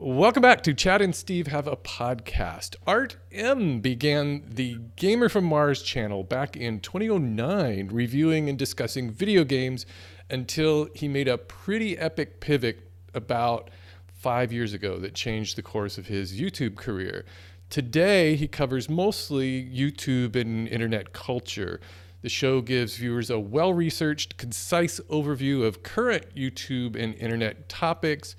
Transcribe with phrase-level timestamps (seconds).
[0.00, 2.76] Welcome back to Chad and Steve Have a Podcast.
[2.86, 9.42] Art M began the Gamer from Mars channel back in 2009, reviewing and discussing video
[9.42, 9.86] games
[10.30, 13.70] until he made a pretty epic pivot about
[14.06, 17.24] five years ago that changed the course of his YouTube career.
[17.68, 21.80] Today, he covers mostly YouTube and internet culture.
[22.22, 28.36] The show gives viewers a well researched, concise overview of current YouTube and internet topics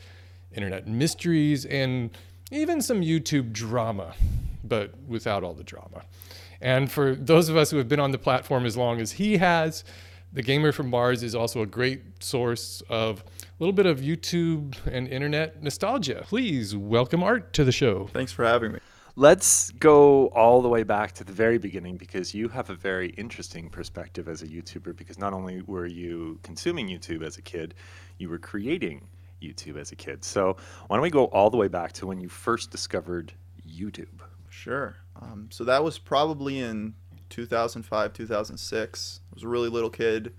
[0.60, 2.10] internet mysteries, and
[2.52, 4.14] even some YouTube drama,
[4.62, 6.04] but without all the drama.
[6.60, 9.38] And for those of us who have been on the platform as long as he
[9.38, 9.86] has,
[10.34, 13.24] The Gamer from Mars is also a great source of a
[13.60, 16.26] little bit of YouTube and internet nostalgia.
[16.28, 18.10] Please welcome Art to the show.
[18.12, 18.80] Thanks for having me.
[19.16, 23.10] Let's go all the way back to the very beginning because you have a very
[23.12, 24.98] interesting perspective as a YouTuber.
[24.98, 27.74] Because not only were you consuming YouTube as a kid,
[28.18, 29.08] you were creating
[29.42, 30.24] YouTube as a kid.
[30.24, 30.58] So
[30.88, 33.34] why don't we go all the way back to when you first discovered
[33.68, 34.22] YouTube?
[34.50, 34.98] Sure.
[35.22, 36.94] Um, so that was probably in
[37.30, 39.20] 2005, 2006.
[39.24, 40.34] I was a really little kid.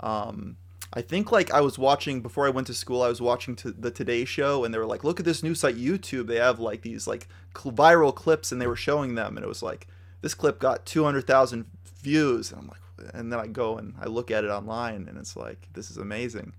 [0.00, 0.56] Um,
[0.92, 3.02] I think like I was watching before I went to school.
[3.02, 5.54] I was watching to the Today Show, and they were like, "Look at this new
[5.54, 6.28] site, YouTube.
[6.28, 9.48] They have like these like cl- viral clips, and they were showing them, and it
[9.48, 9.86] was like
[10.22, 11.66] this clip got 200,000
[12.02, 12.80] views." And I'm like,
[13.14, 15.98] and then I go and I look at it online, and it's like, this is
[15.98, 16.54] amazing.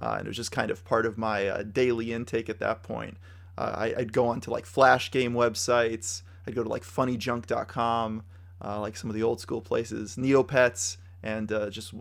[0.00, 2.82] Uh, and it was just kind of part of my uh, daily intake at that
[2.82, 3.16] point.
[3.56, 6.22] Uh, I, would go onto like flash game websites.
[6.46, 8.22] I'd go to like funnyjunk.com,
[8.64, 11.92] uh, like some of the old school places, Neopets, and uh, just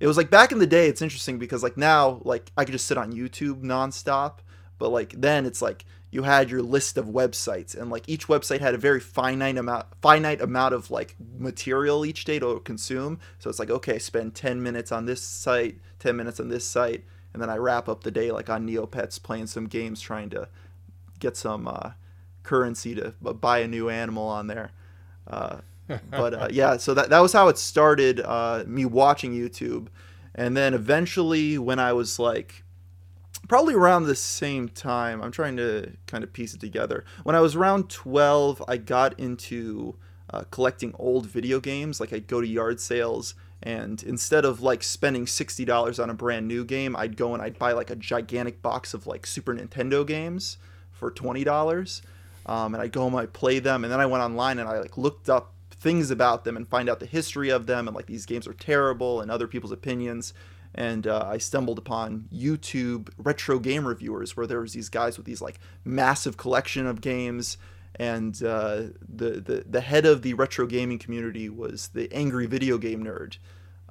[0.00, 0.88] it was like back in the day.
[0.88, 4.38] It's interesting because like now, like I could just sit on YouTube nonstop,
[4.78, 8.60] but like then it's like you had your list of websites and like each website
[8.60, 13.48] had a very finite amount finite amount of like material each day to consume so
[13.50, 17.42] it's like okay spend 10 minutes on this site 10 minutes on this site and
[17.42, 20.48] then I wrap up the day like on Neopets playing some games trying to
[21.18, 21.90] get some uh,
[22.42, 24.72] currency to buy a new animal on there.
[25.26, 25.58] Uh,
[26.10, 28.20] but uh, yeah, so that that was how it started.
[28.20, 29.88] Uh, me watching YouTube,
[30.34, 32.62] and then eventually when I was like
[33.48, 37.40] probably around the same time i'm trying to kind of piece it together when i
[37.40, 39.96] was around 12 i got into
[40.30, 44.82] uh, collecting old video games like i'd go to yard sales and instead of like
[44.82, 48.60] spending $60 on a brand new game i'd go and i'd buy like a gigantic
[48.62, 50.58] box of like super nintendo games
[50.90, 52.02] for $20
[52.46, 53.84] um, and i'd go and i'd play them.
[53.84, 55.52] And then i went online and i like looked up
[55.82, 58.52] things about them and find out the history of them and like these games are
[58.54, 60.32] terrible and other people's opinions.
[60.74, 65.26] And uh, I stumbled upon YouTube retro game reviewers where there was these guys with
[65.26, 67.58] these like massive collection of games
[67.96, 72.78] and uh, the, the the head of the retro gaming community was the angry video
[72.78, 73.36] game nerd,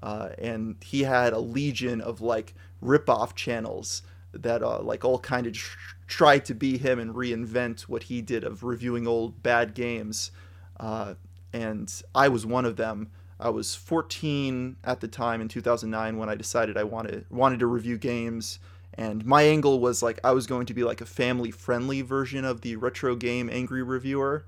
[0.02, 4.02] uh, and he had a legion of like rip-off channels
[4.34, 8.22] that uh, like all kind of tr- tried to be him and reinvent what he
[8.22, 10.32] did of reviewing old bad games,
[10.80, 11.14] uh,
[11.54, 13.12] and I was one of them.
[13.40, 17.68] I was 14 at the time in 2009 when I decided I wanted wanted to
[17.68, 18.60] review games
[18.94, 22.46] and my angle was like I was going to be like a family friendly version
[22.46, 24.46] of the retro game angry reviewer.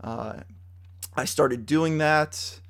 [0.00, 0.40] Uh,
[1.16, 2.60] I started doing that,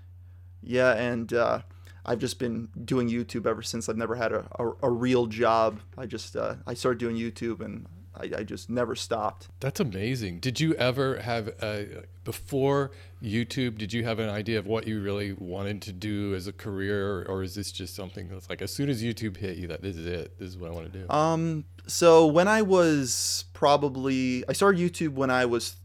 [0.63, 1.61] yeah, and uh,
[2.05, 3.89] I've just been doing YouTube ever since.
[3.89, 5.81] I've never had a, a, a real job.
[5.97, 7.87] I just uh, I started doing YouTube and
[8.17, 9.49] I, I, just never stopped.
[9.61, 10.39] That's amazing.
[10.39, 12.93] Did you ever have a, before
[13.23, 13.77] YouTube?
[13.79, 17.07] Did you have an idea of what you really wanted to do as a career,
[17.07, 19.83] or, or, is this just something that's like as soon as YouTube hit you, that
[19.83, 21.09] this is it, this is what I want to do?
[21.11, 21.65] Um.
[21.87, 25.77] So when I was probably I started YouTube when I was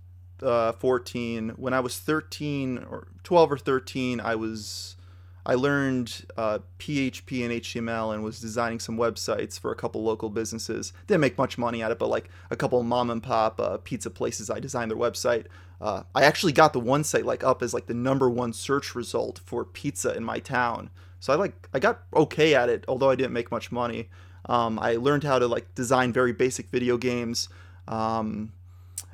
[0.44, 1.50] uh, 14.
[1.58, 4.96] When I was 13 or 12 or 13, I was
[5.46, 10.30] I learned uh, PHP and HTML and was designing some websites for a couple local
[10.30, 10.94] businesses.
[11.08, 14.10] Didn't make much money at it, but like a couple mom and pop uh, pizza
[14.10, 15.46] places, I designed their website.
[15.82, 18.96] Uh, I actually got the one site like up as like the number one search
[18.96, 20.90] result for pizza in my town.
[21.20, 24.10] So I like I got okay at it, although I didn't make much money.
[24.46, 27.50] Um, I learned how to like design very basic video games.
[27.88, 28.54] Um,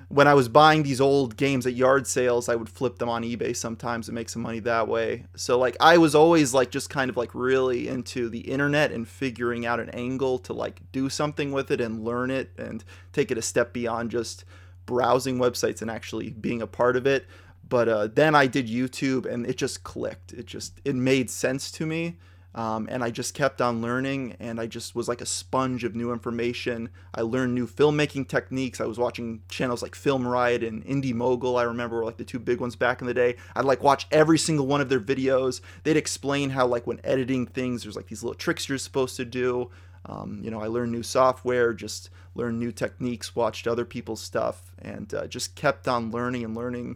[0.10, 3.24] when I was buying these old games at yard sales, I would flip them on
[3.24, 5.26] eBay sometimes and make some money that way.
[5.36, 9.08] So like I was always like just kind of like really into the internet and
[9.08, 13.32] figuring out an angle to like do something with it and learn it and take
[13.32, 14.46] it a step beyond just
[14.86, 17.26] browsing websites and actually being a part of it.
[17.68, 20.34] But uh, then I did YouTube and it just clicked.
[20.34, 22.18] It just it made sense to me.
[22.56, 25.94] Um, and I just kept on learning, and I just was like a sponge of
[25.94, 26.88] new information.
[27.14, 28.80] I learned new filmmaking techniques.
[28.80, 31.58] I was watching channels like Film Riot and Indy Mogul.
[31.58, 33.36] I remember were like the two big ones back in the day.
[33.58, 35.60] I'd like watch every single one of their videos.
[35.84, 39.26] They'd explain how like when editing things, there's like these little tricks you're supposed to
[39.26, 39.70] do.
[40.06, 44.74] Um, you know, I learned new software, just learned new techniques, watched other people's stuff,
[44.82, 46.96] and uh, just kept on learning and learning,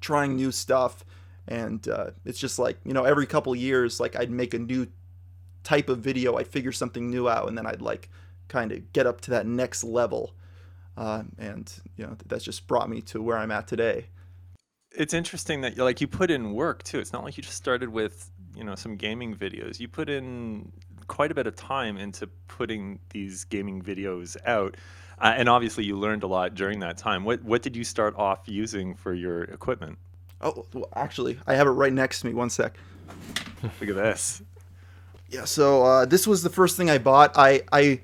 [0.00, 1.04] trying new stuff.
[1.48, 4.86] And uh, it's just like you know, every couple years, like I'd make a new
[5.64, 8.10] type of video, I'd figure something new out, and then I'd like
[8.48, 10.34] kind of get up to that next level.
[10.96, 14.06] Uh, and you know, that's just brought me to where I'm at today.
[14.92, 16.98] It's interesting that like you put in work too.
[16.98, 19.80] It's not like you just started with you know some gaming videos.
[19.80, 20.72] You put in
[21.06, 24.76] quite a bit of time into putting these gaming videos out.
[25.20, 27.24] Uh, and obviously, you learned a lot during that time.
[27.24, 29.98] What what did you start off using for your equipment?
[30.40, 32.34] Oh, well, actually, I have it right next to me.
[32.34, 32.74] One sec.
[33.62, 34.42] Look at this.
[35.30, 37.32] Yeah, so uh, this was the first thing I bought.
[37.36, 38.00] I I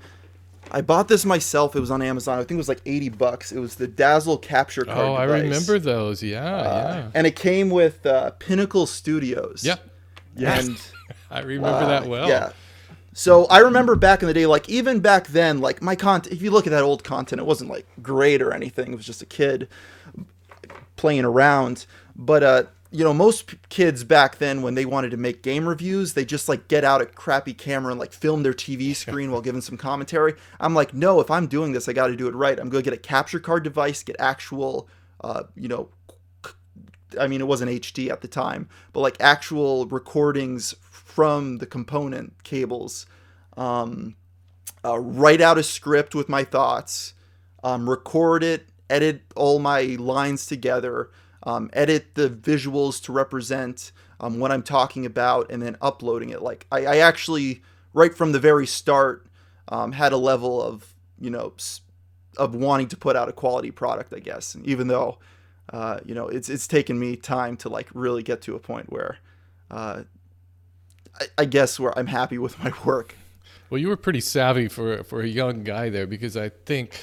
[0.71, 1.75] I bought this myself.
[1.75, 2.35] It was on Amazon.
[2.37, 3.51] I think it was like eighty bucks.
[3.51, 4.97] It was the Dazzle capture card.
[4.97, 6.21] Oh, I remember those.
[6.21, 6.61] Yeah, Uh,
[6.95, 7.11] yeah.
[7.15, 9.63] And it came with uh, Pinnacle Studios.
[9.63, 9.77] Yeah.
[10.35, 10.67] Yes.
[10.67, 10.77] And
[11.31, 12.25] I remember that well.
[12.25, 12.49] Uh, Yeah.
[13.17, 16.33] So I remember back in the day, like even back then, like my content.
[16.35, 18.91] If you look at that old content, it wasn't like great or anything.
[18.91, 19.69] It was just a kid
[20.97, 21.85] playing around.
[22.15, 25.67] But uh, you know, most p- kids back then, when they wanted to make game
[25.67, 29.31] reviews, they just like get out a crappy camera and like film their TV screen
[29.31, 30.33] while giving some commentary.
[30.59, 32.57] I'm like, no, if I'm doing this, I got to do it right.
[32.57, 34.87] I'm going to get a capture card device, get actual,
[35.21, 35.89] uh, you know,
[37.19, 42.43] I mean, it wasn't HD at the time, but like actual recordings from the component
[42.43, 43.05] cables.
[43.57, 44.15] Um,
[44.83, 47.13] uh, write out a script with my thoughts,
[47.63, 51.09] um, record it, edit all my lines together,
[51.45, 56.41] um, edit the visuals to represent um, what I'm talking about, and then uploading it.
[56.41, 57.61] Like I, I actually,
[57.93, 59.27] right from the very start,
[59.67, 61.53] um, had a level of you know
[62.37, 64.13] of wanting to put out a quality product.
[64.13, 65.19] I guess, even though
[65.71, 68.91] uh, you know it's it's taken me time to like really get to a point
[68.91, 69.17] where
[69.69, 70.03] uh,
[71.19, 73.15] I, I guess where I'm happy with my work.
[73.69, 76.95] Well, you were pretty savvy for for a young guy there because I think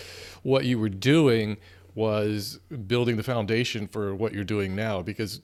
[0.43, 1.59] what you were doing
[1.95, 5.43] was building the foundation for what you're doing now because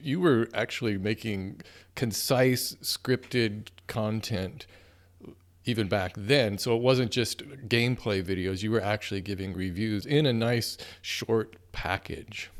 [0.00, 1.60] you were actually making
[1.94, 4.66] concise scripted content
[5.64, 10.26] even back then so it wasn't just gameplay videos you were actually giving reviews in
[10.26, 12.50] a nice short package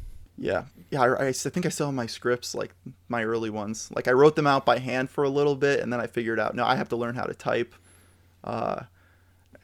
[0.41, 1.03] Yeah, yeah.
[1.21, 2.75] I think I still have my scripts, like
[3.09, 3.91] my early ones.
[3.94, 6.41] Like I wrote them out by hand for a little bit, and then I figured
[6.41, 7.75] out no, I have to learn how to type.
[8.43, 8.85] Uh,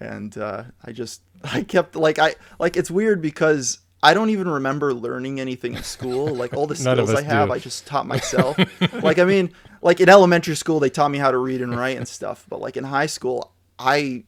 [0.00, 4.48] and uh, I just I kept like I like it's weird because I don't even
[4.48, 6.26] remember learning anything in school.
[6.34, 7.54] Like all the skills I have, do.
[7.54, 8.58] I just taught myself.
[9.02, 9.52] like I mean,
[9.82, 12.46] like in elementary school, they taught me how to read and write and stuff.
[12.48, 14.24] But like in high school, I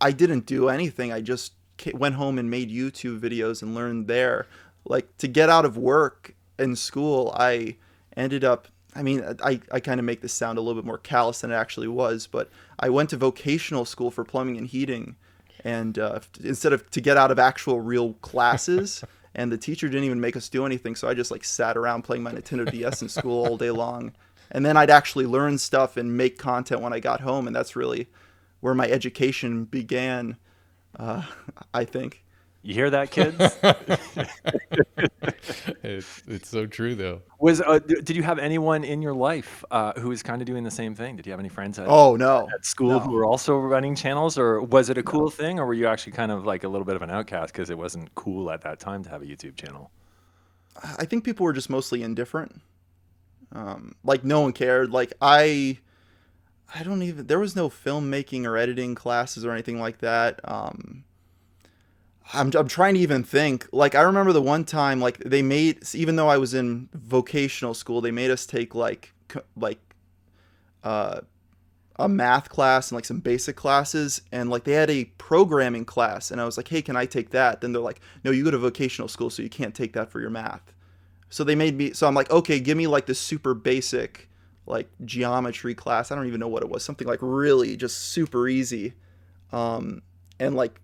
[0.00, 1.12] I didn't do anything.
[1.12, 1.52] I just
[1.94, 4.46] went home and made YouTube videos and learned there.
[4.84, 7.76] Like to get out of work in school, I
[8.16, 8.68] ended up.
[8.94, 11.50] I mean, I, I kind of make this sound a little bit more callous than
[11.50, 15.16] it actually was, but I went to vocational school for plumbing and heating,
[15.64, 19.04] and uh, instead of to get out of actual real classes,
[19.34, 22.02] and the teacher didn't even make us do anything, so I just like sat around
[22.02, 24.12] playing my Nintendo DS in school all day long,
[24.50, 27.76] and then I'd actually learn stuff and make content when I got home, and that's
[27.76, 28.08] really
[28.60, 30.36] where my education began.
[30.98, 31.22] Uh,
[31.72, 32.21] I think.
[32.64, 33.36] You hear that, kids?
[35.82, 39.92] it's, it's so true though Was uh, did you have anyone in your life uh,
[39.98, 41.16] who was kind of doing the same thing?
[41.16, 42.98] Did you have any friends at, Oh no, at school no.
[43.00, 46.12] who were also running channels, or was it a cool thing, or were you actually
[46.12, 48.78] kind of like a little bit of an outcast because it wasn't cool at that
[48.78, 49.90] time to have a YouTube channel?
[50.98, 52.60] I think people were just mostly indifferent.
[53.52, 54.90] Um, like no one cared.
[54.90, 55.78] Like I,
[56.74, 57.26] I don't even.
[57.26, 60.40] There was no filmmaking or editing classes or anything like that.
[60.44, 61.04] Um,
[62.34, 63.68] I'm I'm trying to even think.
[63.72, 67.74] Like I remember the one time, like they made even though I was in vocational
[67.74, 69.78] school, they made us take like co- like
[70.84, 71.20] uh
[71.96, 76.30] a math class and like some basic classes and like they had a programming class
[76.30, 78.50] and I was like, "Hey, can I take that?" Then they're like, "No, you go
[78.50, 80.72] to vocational school so you can't take that for your math."
[81.28, 84.28] So they made me so I'm like, "Okay, give me like this super basic
[84.66, 86.10] like geometry class.
[86.10, 86.84] I don't even know what it was.
[86.84, 88.94] Something like really just super easy."
[89.52, 90.02] Um
[90.40, 90.80] and like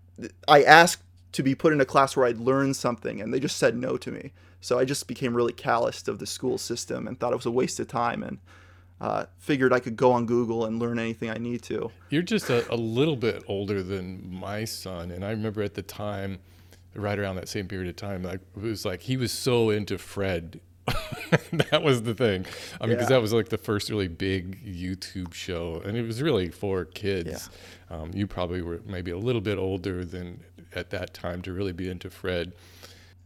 [0.47, 3.56] I asked to be put in a class where I'd learn something and they just
[3.58, 4.32] said no to me.
[4.61, 7.50] So I just became really calloused of the school system and thought it was a
[7.50, 8.38] waste of time and
[9.00, 11.92] uh, figured I could go on Google and learn anything I need to.
[12.11, 15.82] You're just a, a little bit older than my son, and I remember at the
[15.82, 16.40] time,
[16.97, 19.99] right around that same period of time, like it was like he was so into
[19.99, 20.58] Fred.
[21.70, 22.44] that was the thing.
[22.80, 23.16] I mean, because Yeah.
[23.16, 27.50] that was like the first really big YouTube show, and it was really for kids.
[27.90, 30.40] Um, you probably were maybe a little bit older than
[30.75, 32.53] at that time to really be into Fred.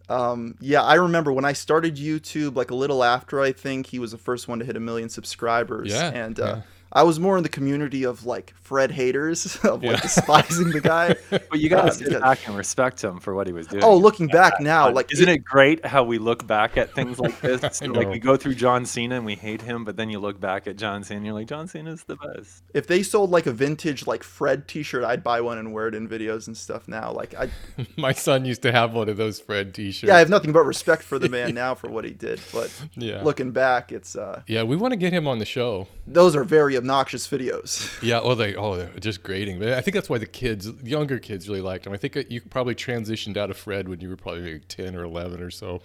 [0.09, 3.99] Um, yeah, I remember when I started YouTube, like a little after I think he
[3.99, 6.63] was the first one to hit a million subscribers, Yeah, and uh, yeah.
[6.95, 10.01] I was more in the community of like Fred haters of like Yeah.
[10.01, 11.17] despising the guy.
[11.31, 13.83] But you gotta Uh, sit because- back and respect him for what he was doing.
[13.83, 17.19] Oh, looking back now, But like isn't it great how we look back at things
[17.19, 17.83] like this?
[17.83, 20.39] I like we go through John Cena and we hate him, but then you look
[20.41, 22.63] back at John Cena and you're like, John Cena's the best.
[22.75, 25.95] if they sold like a vintage like Fred T-shirt, I'd buy one and wear it
[25.95, 26.89] in videos and stuff.
[26.89, 27.49] Now, like I,
[27.97, 30.09] My son used to have one of those Fred T-shirts.
[30.09, 32.41] yeah, I have nothing but respect for the man now for what he did.
[32.53, 33.23] But Yeah.
[33.23, 35.89] looking back, it's uh, Yeah, we want to get him on the show.
[36.07, 37.89] those are very obnoxious videos.
[38.03, 39.59] Yeah, oh, they oh, they're just grating.
[39.59, 41.93] But I think that's why the kids, younger kids, really liked him.
[41.93, 45.05] I think you probably transitioned out of Fred when you were probably like ten or
[45.05, 45.81] eleven or so.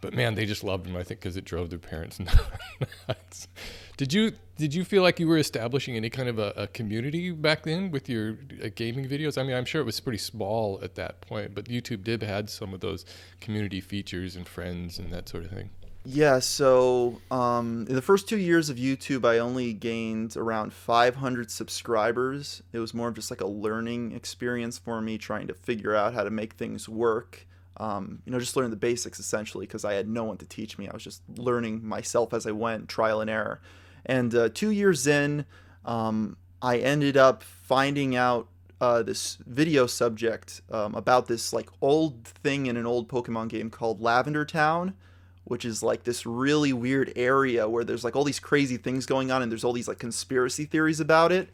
[0.00, 0.96] But man, they just loved him.
[0.96, 2.20] I think because it drove their parents
[3.08, 3.48] nuts.
[3.96, 7.32] Did you did you feel like you were establishing any kind of a, a community
[7.32, 9.36] back then with your uh, gaming videos?
[9.36, 12.48] I mean, I'm sure it was pretty small at that point, but YouTube did had
[12.48, 13.04] some of those
[13.40, 15.70] community features and friends and that sort of thing.
[16.10, 21.50] Yeah, so um, in the first two years of YouTube, I only gained around 500
[21.50, 22.62] subscribers.
[22.72, 26.14] It was more of just like a learning experience for me, trying to figure out
[26.14, 27.46] how to make things work.
[27.76, 30.78] Um, you know, just learn the basics essentially, because I had no one to teach
[30.78, 30.88] me.
[30.88, 33.60] I was just learning myself as I went, trial and error.
[34.06, 35.44] And uh, two years in,
[35.84, 38.48] um, I ended up finding out
[38.80, 43.68] uh, this video subject um, about this like old thing in an old Pokemon game
[43.68, 44.94] called Lavender Town
[45.48, 49.30] which is like this really weird area where there's like all these crazy things going
[49.30, 51.48] on and there's all these like conspiracy theories about it.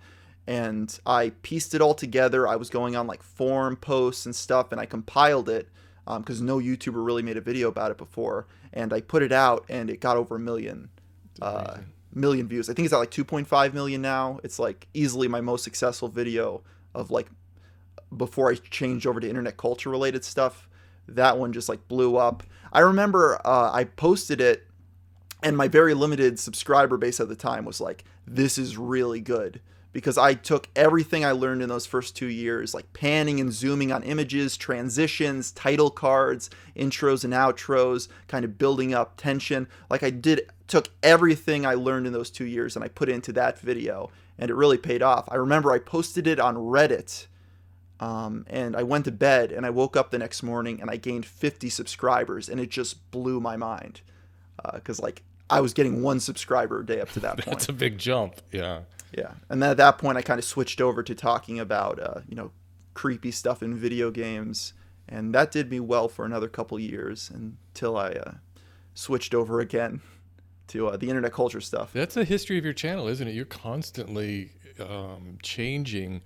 [0.47, 2.47] And i pieced it all together.
[2.47, 5.69] I was going on like forum posts and stuff and i compiled it
[6.07, 8.47] because no youtuber really made a video about it before.
[8.73, 10.91] And i put it out and it got over a million
[11.41, 11.79] uh,
[12.13, 12.69] million views.
[12.69, 14.41] I think it's at like 2.5 million now.
[14.43, 16.63] It's like easily my most successful video
[16.95, 17.29] of like
[18.17, 20.69] before i changed over to internet culture related stuff.
[21.07, 22.43] That one just like blew up
[22.75, 24.67] i remember uh, i posted it
[25.43, 29.61] and my very limited subscriber base at the time was like this is really good
[29.93, 33.93] because i took everything i learned in those first two years like panning and zooming
[33.93, 39.67] on images transitions title cards intros and outros kind of building up tension.
[39.89, 43.13] Like i did took everything i learned in those two years and i put it
[43.15, 45.29] into that video and it really paid off.
[45.31, 47.27] I remember i posted it on reddit
[48.01, 50.97] um, and I went to bed and I woke up the next morning and I
[50.97, 54.01] gained 50 subscribers and it just blew my mind
[54.75, 57.47] because like I was getting one subscriber a day up to that point.
[57.47, 58.41] That's a big jump.
[58.51, 58.81] Yeah.
[59.17, 62.21] yeah, and then at that point I kind of switched over to talking about uh,
[62.29, 62.51] you know
[62.95, 64.73] creepy stuff in video games,
[65.09, 68.33] and that did me well for another couple years until I uh,
[68.95, 70.01] switched over again
[70.69, 71.93] to uh, the internet culture stuff.
[71.93, 73.35] That's the history of your channel, isn't it?
[73.35, 76.23] You're constantly um, changing.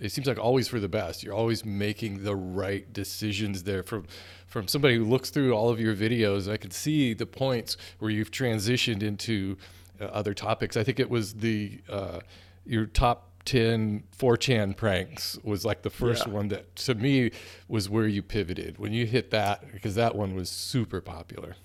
[0.00, 1.22] It seems like always for the best.
[1.22, 3.82] You're always making the right decisions there.
[3.82, 4.06] From
[4.46, 8.10] from somebody who looks through all of your videos, I can see the points where
[8.10, 9.56] you've transitioned into
[10.00, 10.76] uh, other topics.
[10.76, 12.20] I think it was the uh,
[12.66, 16.32] your top 10 4chan pranks was like the first Yeah.
[16.32, 17.30] one that to me
[17.68, 21.56] was where you pivoted when you hit that because that one was super popular.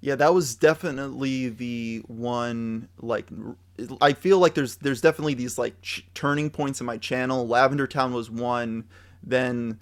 [0.00, 2.88] Yeah, that was definitely the one.
[2.98, 3.28] Like,
[4.00, 7.46] I feel like there's there's definitely these like ch- turning points in my channel.
[7.46, 8.84] Lavender Town was one.
[9.22, 9.78] Then,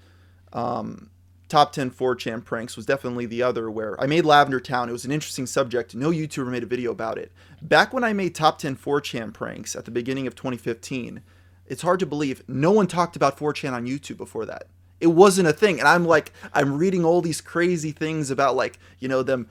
[0.52, 1.10] um,
[1.48, 3.70] top 10 4chan pranks was definitely the other.
[3.70, 4.88] Where I made Lavender Town.
[4.88, 5.94] It was an interesting subject.
[5.94, 7.32] No YouTuber made a video about it.
[7.62, 11.22] Back when I made top 10 4chan pranks at the beginning of 2015,
[11.66, 14.66] it's hard to believe no one talked about 4chan on YouTube before that
[15.00, 18.78] it wasn't a thing and i'm like i'm reading all these crazy things about like
[18.98, 19.48] you know them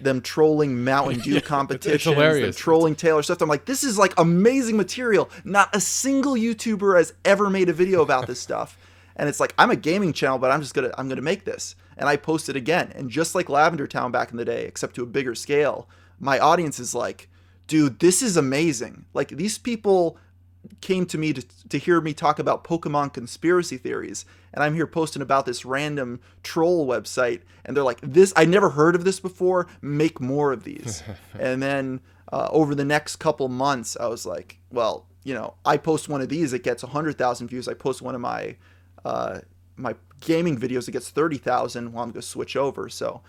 [0.00, 3.42] them trolling Mountain Dew Yeah, competitions, them trolling Taylor Swift.
[3.42, 5.30] I'm like, this is like amazing material.
[5.44, 8.78] Not a single YouTuber has ever made a video about this stuff.
[9.16, 11.76] And it's like, I'm a gaming channel, but I'm just gonna I'm gonna make this.
[11.96, 12.92] And I post it again.
[12.94, 16.38] And just like Lavender Town back in the day, except to a bigger scale, my
[16.38, 17.28] audience is like,
[17.66, 19.04] dude, this is amazing.
[19.12, 20.16] Like these people
[20.80, 24.86] came to me to, to hear me talk about Pokemon conspiracy theories, and I'm here
[24.86, 29.20] posting about this random troll website, and they're like, "This I never heard of this
[29.20, 29.66] before.
[29.80, 31.02] Make more of these."
[31.38, 32.00] and then
[32.32, 36.20] uh, over the next couple months, I was like, "Well, you know, I post one
[36.20, 37.68] of these, it gets hundred thousand views.
[37.68, 38.56] I post one of my
[39.04, 39.40] uh,
[39.76, 41.92] my gaming videos, it gets thirty thousand.
[41.92, 43.22] Well, I'm gonna switch over." So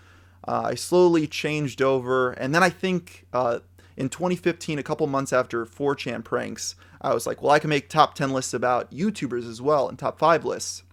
[0.46, 3.60] uh, I slowly changed over, and then I think uh,
[3.96, 7.88] in 2015, a couple months after 4chan pranks, I was like, well, I can make
[7.88, 10.84] top 10 lists about YouTubers as well, and top five lists.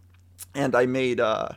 [0.55, 1.49] And I made, uh,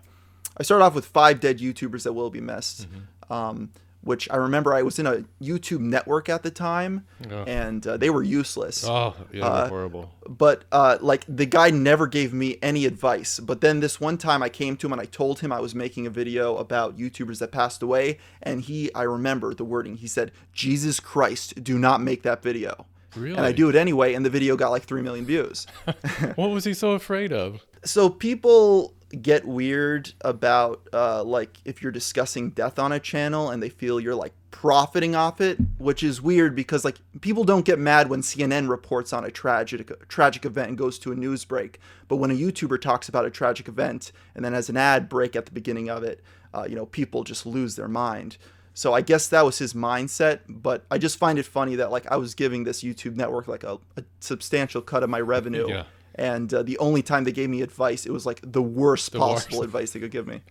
[0.59, 2.87] I started off with five dead YouTubers that will be missed,
[3.30, 3.71] um,
[4.02, 7.44] which I remember I was in a YouTube network at the time, Oh.
[7.44, 10.12] and uh, they were useless Oh, yeah, Uh, horrible.
[10.28, 13.38] but uh, like the guy never gave me any advice.
[13.40, 15.75] But then this one time I came to him and I told him I was
[15.75, 19.97] making a video about YouTubers that passed away, and he, I remember the wording.
[19.99, 23.37] He said, "Jesus Christ, do not make that video." Really?
[23.37, 25.66] And I do it anyway, and the video got like 3 million views.
[26.35, 27.61] what was he so afraid of?
[27.85, 33.62] so people get weird about uh, like if you're discussing death on a channel and
[33.62, 37.78] they feel you're like profiting off it which is weird because like people don't get
[37.78, 41.78] mad when cnn reports on a tragic tragic event and goes to a news break
[42.09, 45.37] but when a youtuber talks about a tragic event and then has an ad break
[45.37, 46.23] at the beginning of it
[46.54, 48.38] uh, you know people just lose their mind
[48.75, 52.07] so i guess that was his mindset but i just find it funny that like
[52.11, 55.85] i was giving this youtube network like a, a substantial cut of my revenue Yeah.
[56.14, 59.19] and uh, the only time they gave me advice, it was like the worst The
[59.19, 59.67] possible worst.
[59.69, 60.41] advice they could give me.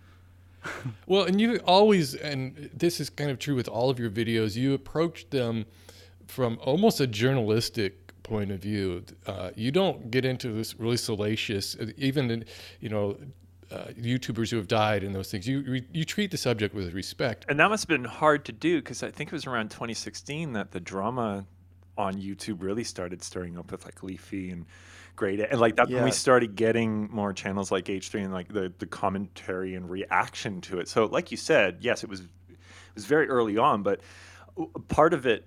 [1.08, 4.56] Well, and you always, and this is kind of true with all of your videos,
[4.56, 5.66] you approach them
[6.28, 9.04] from almost a journalistic point of view.
[9.26, 12.46] Uh, you don't get into this really salacious, even in,
[12.80, 13.18] you know,
[13.72, 15.48] uh, YouTubers who have died and those things.
[15.48, 17.46] You you treat the subject with respect.
[17.50, 20.54] And that must have been hard to do because I think it was around 2016
[20.54, 21.46] that the drama
[21.98, 24.66] on YouTube really started stirring up with like Leafy and
[25.16, 25.40] Great.
[25.40, 28.86] And like that's when we started getting more channels like H3 and like the, the
[28.86, 30.88] commentary and reaction to it.
[30.88, 32.58] So, like you said, yes, it was it
[32.96, 34.08] was very early on, but w-
[34.88, 35.46] part of it,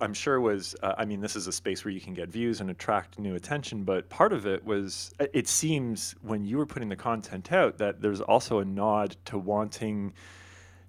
[0.00, 2.60] I'm sure, was uh, I mean, this is a space where you can get views
[2.60, 6.66] and attract new attention, but part of it was it- it seems when you were
[6.66, 10.12] putting the content out that there's also a nod to wanting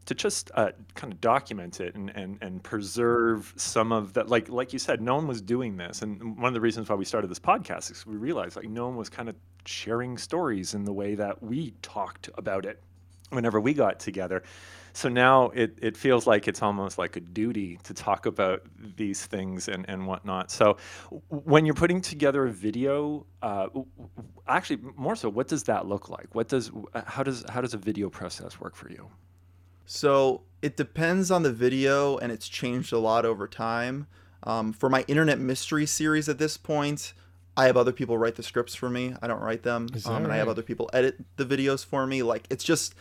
[0.06, 4.28] to just uh, kind of document it and, and, and preserve some of that.
[4.30, 6.96] Like like you said, no one was doing this, and one of the reasons why
[6.96, 9.36] we started this podcast is we realized like no one was kind of
[9.66, 12.82] sharing stories in the way that we talked about it
[13.30, 14.42] whenever we got together.
[14.94, 18.64] So now it, it feels like it's almost like a duty to talk about
[18.98, 20.52] these things and, and whatnot.
[20.52, 20.78] So
[21.30, 24.10] when you're putting together a video, uh, w- w-
[24.48, 26.34] actually more so, what does that look like?
[26.34, 26.72] What does
[27.06, 29.10] how does how does a video process work for you?
[29.86, 34.08] So it depends on the video, and it's changed a lot over time.
[34.44, 37.14] Um, for my internet mystery series at this point,
[37.58, 39.16] I have other people write the scripts for me.
[39.22, 42.22] I don't write them, um, and I have other people edit the videos for me.
[42.24, 42.96] Like it's just,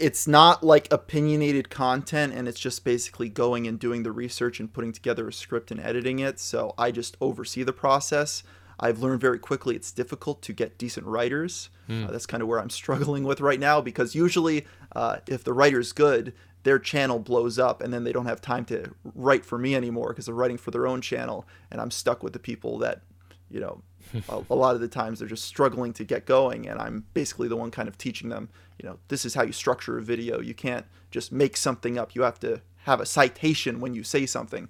[0.00, 4.72] it's not like opinionated content, and it's just basically going and doing the research and
[4.72, 6.40] putting together a script and editing it.
[6.40, 8.42] So I just oversee the process.
[8.80, 11.68] I've learned very quickly it's difficult to get decent writers.
[11.86, 12.04] Hmm.
[12.04, 15.52] Uh, that's kind of where I'm struggling with right now because usually, uh, if the
[15.52, 19.58] writer's good, their channel blows up and then they don't have time to write for
[19.58, 21.46] me anymore because they're writing for their own channel.
[21.70, 23.02] And I'm stuck with the people that,
[23.50, 23.82] you know,
[24.28, 26.68] a, a lot of the times they're just struggling to get going.
[26.68, 29.52] And I'm basically the one kind of teaching them, you know, this is how you
[29.52, 30.40] structure a video.
[30.40, 34.26] You can't just make something up, you have to have a citation when you say
[34.26, 34.68] something.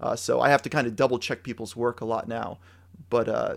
[0.00, 2.58] Uh, so I have to kind of double check people's work a lot now.
[3.10, 3.56] But uh,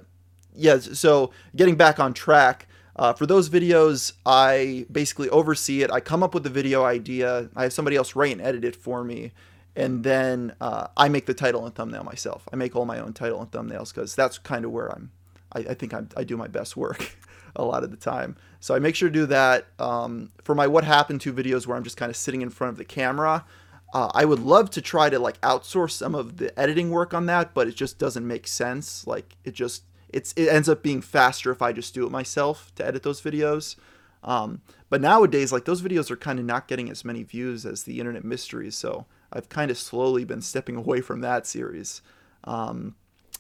[0.56, 5.92] yeah, so getting back on track, uh, for those videos, I basically oversee it.
[5.92, 7.50] I come up with the video idea.
[7.56, 9.32] I have somebody else write and edit it for me.
[9.76, 12.48] And then uh, I make the title and thumbnail myself.
[12.52, 15.12] I make all my own title and thumbnails because that's kind of where I'm,
[15.54, 17.18] I, I think I'm, I do my best work
[17.56, 18.36] a lot of the time.
[18.60, 19.68] So I make sure to do that.
[19.80, 22.72] Um, for my What Happened to videos where I'm just kind of sitting in front
[22.72, 23.46] of the camera,
[23.94, 27.26] uh, I would love to try to like outsource some of the editing work on
[27.26, 29.06] that, but it just doesn't make sense.
[29.06, 32.72] Like it just it's it ends up being faster if I just do it myself
[32.76, 33.76] to edit those videos.
[34.24, 37.84] Um, but nowadays, like those videos are kind of not getting as many views as
[37.84, 42.02] the Internet Mysteries, so I've kind of slowly been stepping away from that series.
[42.44, 42.96] Um,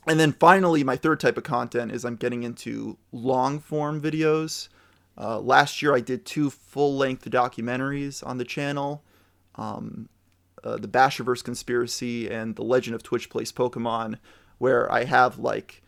[0.07, 4.69] and then finally, my third type of content is I'm getting into long form videos.
[5.17, 9.03] Uh, last year, I did two full length documentaries on the channel
[9.55, 10.09] um,
[10.63, 14.17] uh, the Basherverse conspiracy and the Legend of Twitch Plays Pokemon,
[14.57, 15.81] where I have like,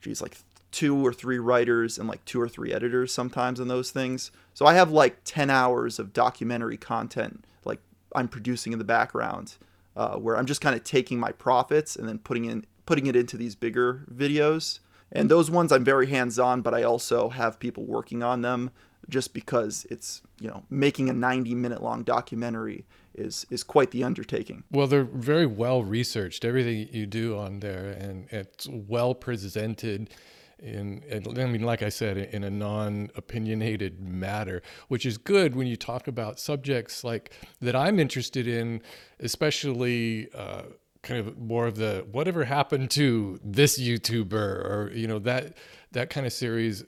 [0.00, 0.36] geez, like
[0.70, 4.30] two or three writers and like two or three editors sometimes on those things.
[4.54, 7.80] So I have like 10 hours of documentary content, like
[8.14, 9.56] I'm producing in the background,
[9.96, 13.14] uh, where I'm just kind of taking my profits and then putting in putting it
[13.14, 14.80] into these bigger videos.
[15.12, 18.72] And those ones I'm very hands on, but I also have people working on them
[19.08, 24.02] just because it's you know making a 90 minute long documentary is is quite the
[24.02, 24.64] undertaking.
[24.72, 26.44] Well, they're very well researched.
[26.44, 30.10] Everything you do on there, and it's well presented.
[30.58, 35.76] In, I mean, like I said, in a non-opinionated matter, which is good when you
[35.76, 38.82] talk about subjects like that I'm interested in,
[39.20, 40.64] especially uh,
[41.02, 45.54] kind of more of the whatever happened to this YouTuber, or you know that
[45.92, 46.84] that kind of series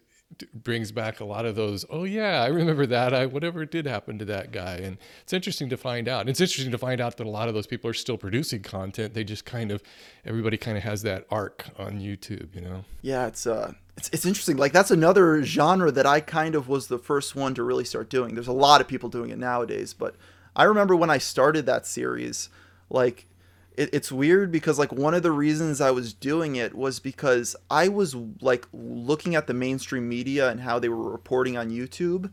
[0.55, 3.13] brings back a lot of those oh yeah i remember that.
[3.13, 4.77] I whatever did happen to that guy.
[4.77, 6.29] And it's interesting to find out.
[6.29, 9.13] It's interesting to find out that a lot of those people are still producing content.
[9.13, 9.83] They just kind of
[10.25, 12.85] everybody kind of has that arc on youtube you know?
[13.03, 14.57] Yeah, it's uh it's, it's interesting.
[14.57, 18.09] Like that's another genre that I kind of was the first one to really start
[18.09, 18.35] doing.
[18.35, 20.17] There's a lot of people doing it nowadays, but
[20.57, 22.49] I remember when I started that series,
[22.91, 23.27] like
[23.77, 27.57] it, it's weird because like one of the reasons I was doing it was because
[27.71, 32.31] I was like looking at the mainstream media and how they were reporting on YouTube,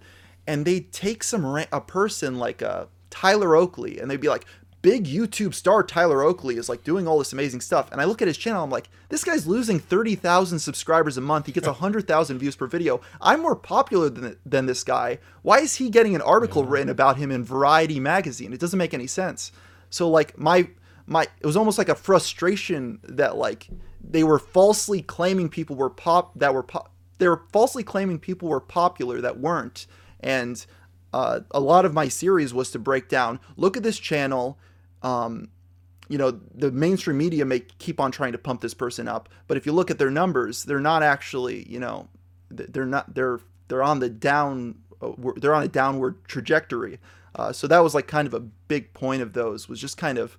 [0.47, 4.45] and they'd take some ra- a person like uh, Tyler Oakley, and they'd be like,
[4.81, 7.91] big YouTube star Tyler Oakley is like doing all this amazing stuff.
[7.91, 11.47] And I look at his channel, I'm like, this guy's losing 30,000 subscribers a month.
[11.47, 13.01] He gets 100,000 views per video.
[13.21, 15.19] I'm more popular than, than this guy.
[15.41, 16.69] Why is he getting an article yeah.
[16.71, 18.53] written about him in Variety magazine?
[18.53, 19.51] It doesn't make any sense.
[19.89, 20.69] So like my
[21.09, 23.67] my it was almost like a frustration that like
[24.01, 28.47] they were falsely claiming people were pop that were pop they were falsely claiming people
[28.47, 29.87] were popular that weren't.
[30.21, 30.65] And
[31.11, 34.57] uh, a lot of my series was to break down look at this channel
[35.01, 35.49] um,
[36.07, 39.57] you know the mainstream media may keep on trying to pump this person up but
[39.57, 42.07] if you look at their numbers they're not actually you know
[42.51, 46.99] they're not they're they're on the down uh, they're on a downward trajectory.
[47.35, 50.17] Uh, so that was like kind of a big point of those was just kind
[50.17, 50.37] of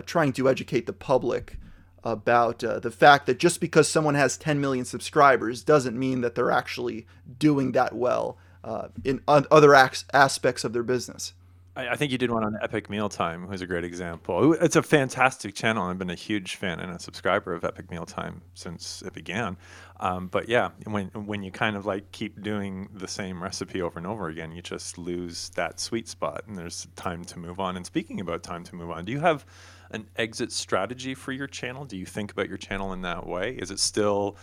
[0.00, 1.58] trying to educate the public
[2.04, 6.34] about uh, the fact that just because someone has 10 million subscribers doesn't mean that
[6.34, 7.06] they're actually
[7.38, 11.34] doing that well uh, in other aspects of their business.
[11.74, 14.52] I, think you did one on Epic Mealtime, who's a great example.
[14.52, 15.86] It's a fantastic channel.
[15.86, 19.56] I've been a huge fan and a subscriber of Epic Mealtime since it began.
[19.98, 23.98] Um, but yeah, when when you kind of like keep doing the same recipe over
[23.98, 27.76] and over again, you just lose that sweet spot, and there's time to move on.
[27.76, 29.46] And speaking about time to move on, do you have
[29.92, 31.84] an exit strategy for your channel?
[31.84, 33.54] Do you think about your channel in that way?
[33.54, 34.36] Is it still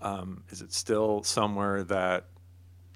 [0.00, 2.26] um, is it still somewhere that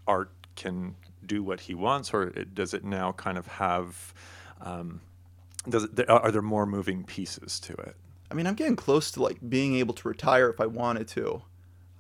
[0.07, 4.15] art can do what he wants, or it, does it now kind of have?
[4.61, 5.01] Um,
[5.69, 7.97] does it, are there more moving pieces to it?
[8.31, 11.43] I mean, I'm getting close to like being able to retire if I wanted to.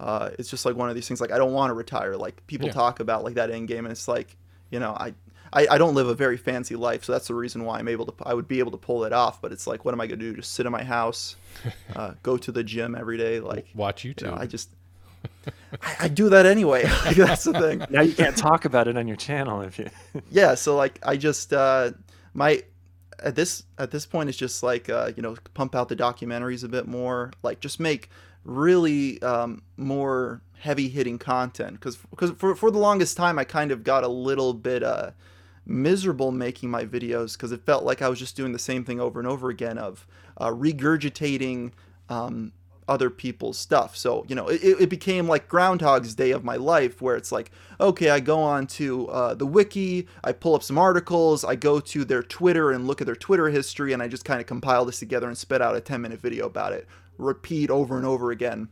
[0.01, 1.21] Uh, it's just like one of these things.
[1.21, 2.17] Like I don't want to retire.
[2.17, 2.75] Like people yeah.
[2.75, 4.37] talk about like that end game, and it's like
[4.71, 5.15] you know I,
[5.53, 8.07] I I don't live a very fancy life, so that's the reason why I'm able
[8.07, 8.15] to.
[8.25, 10.17] I would be able to pull it off, but it's like, what am I gonna
[10.17, 10.35] do?
[10.35, 11.37] Just sit in my house,
[11.97, 14.23] uh, go to the gym every day, like watch YouTube.
[14.23, 14.71] You know, I just
[15.83, 16.85] I, I, do that anyway.
[17.05, 17.85] like, that's the thing.
[17.91, 19.88] Now you can't talk about it on your channel if you.
[20.31, 21.93] yeah, so like I just uh,
[22.35, 22.62] my
[23.23, 26.65] at this at this point it's just like uh, you know pump out the documentaries
[26.65, 28.11] a bit more, like just make
[28.45, 33.73] really um, more heavy hitting content because because for for the longest time I kind
[33.73, 35.11] of got a little bit uh
[35.66, 39.01] miserable making my videos because it felt like I was just doing the same thing
[39.01, 41.72] over and over again of uh, regurgitating
[42.09, 42.53] um,
[42.88, 43.96] other people's stuff.
[43.96, 47.51] So, you know, it, it became like Groundhog's Day of my life where it's like,
[47.81, 51.81] okay, I go on to uh, the wiki, I pull up some articles, I go
[51.81, 54.85] to their Twitter and look at their Twitter history, and I just kind of compile
[54.85, 56.87] this together and spit out a 10 minute video about it.
[57.18, 58.68] Repeat over and over again.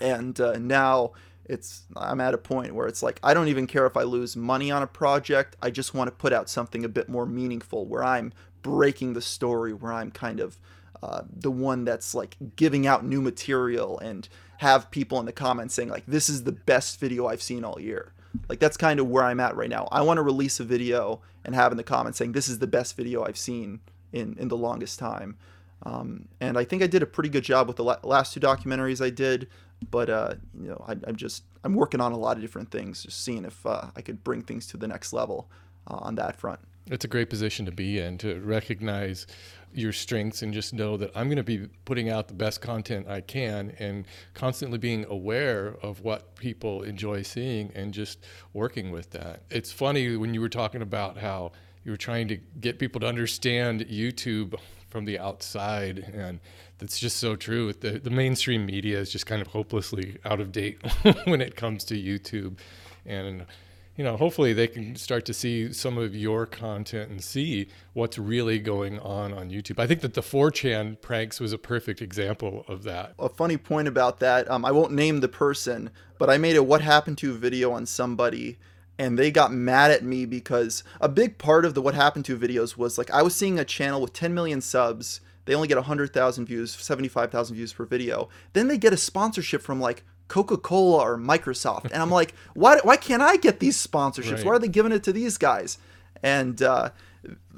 [0.00, 1.12] And uh, now
[1.48, 4.36] it's I'm at a point where it's like I don't even care if I lose
[4.36, 5.56] money on a project.
[5.62, 8.32] I just want to put out something a bit more meaningful where I'm
[8.62, 10.58] breaking the story, where I'm kind of
[11.02, 14.28] uh, the one that's like giving out new material and
[14.58, 17.80] have people in the comments saying like this is the best video I've seen all
[17.80, 18.12] year.
[18.48, 19.88] Like that's kind of where I'm at right now.
[19.92, 22.66] I want to release a video and have in the comments saying this is the
[22.66, 23.80] best video I've seen
[24.12, 25.36] in in the longest time.
[25.82, 28.40] Um, and I think I did a pretty good job with the la- last two
[28.40, 29.48] documentaries I did.
[29.90, 33.02] But uh, you know, I, am just I'm working on a lot of different things,
[33.02, 35.48] just seeing if uh, I could bring things to the next level
[35.86, 36.60] uh, on that front.
[36.88, 39.26] It's a great position to be in to recognize
[39.74, 43.08] your strengths and just know that I'm going to be putting out the best content
[43.08, 48.20] I can and constantly being aware of what people enjoy seeing and just
[48.54, 49.42] working with that.
[49.50, 51.52] It's funny when you were talking about how
[51.84, 54.54] you were trying to get people to understand YouTube
[54.88, 56.40] from the outside and
[56.78, 60.52] that's just so true the, the mainstream media is just kind of hopelessly out of
[60.52, 60.78] date
[61.24, 62.58] when it comes to youtube
[63.04, 63.46] and
[63.96, 68.18] you know, hopefully they can start to see some of your content and see what's
[68.18, 69.78] really going on on YouTube.
[69.78, 73.14] I think that the 4chan pranks was a perfect example of that.
[73.18, 76.62] A funny point about that, um, I won't name the person, but I made a
[76.62, 78.58] what happened to video on somebody
[78.98, 82.38] and they got mad at me because a big part of the what happened to
[82.38, 85.78] videos was like I was seeing a channel with 10 million subs they only get
[85.78, 88.28] 100,000 views, 75,000 views per video.
[88.52, 91.84] Then they get a sponsorship from like Coca-Cola or Microsoft.
[91.84, 94.36] And I'm like, why, why can't I get these sponsorships?
[94.36, 94.44] Right.
[94.44, 95.78] Why are they giving it to these guys?
[96.22, 96.90] And uh,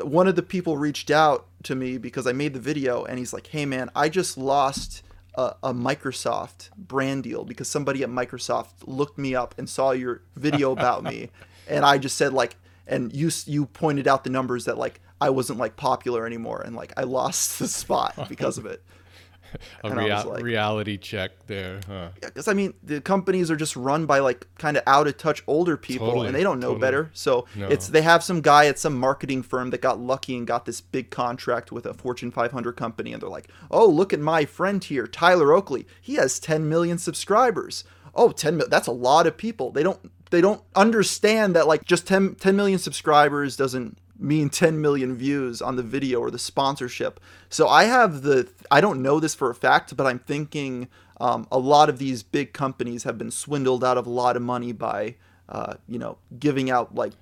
[0.02, 3.32] one of the people reached out to me because I made the video and he's
[3.32, 5.02] like, hey man, I just lost
[5.34, 10.22] a, a Microsoft brand deal because somebody at Microsoft looked me up and saw your
[10.36, 11.30] video about me.
[11.68, 12.56] and I just said like,
[12.88, 16.74] and you, you pointed out the numbers that like I wasn't like popular anymore and
[16.74, 18.82] like I lost the spot because of it.
[19.82, 22.10] a rea- like- reality check there, huh?
[22.20, 25.42] because I mean the companies are just run by like kind of out of touch
[25.46, 26.80] older people, Totally, and they don't know totally.
[26.82, 27.10] better.
[27.14, 27.66] So No.
[27.68, 30.82] it's they have some guy at some marketing firm that got lucky and got this
[30.82, 34.84] big contract with a Fortune 500 company, and they're like, "Oh, look at my friend
[34.84, 35.86] here, Tyler Oakley.
[36.02, 37.84] He has 10 million subscribers.
[38.14, 39.70] Oh, 10 mil- that's a lot of people.
[39.70, 44.80] They don't they don't understand that like just 10, 10 million subscribers doesn't mean 10
[44.80, 47.20] million views on the video or the sponsorship.
[47.48, 50.88] So I have the I don't know this for a fact, but I'm thinking
[51.20, 54.42] um, a lot of these big companies have been swindled out of a lot of
[54.42, 55.14] money by
[55.48, 57.12] uh, you know giving out like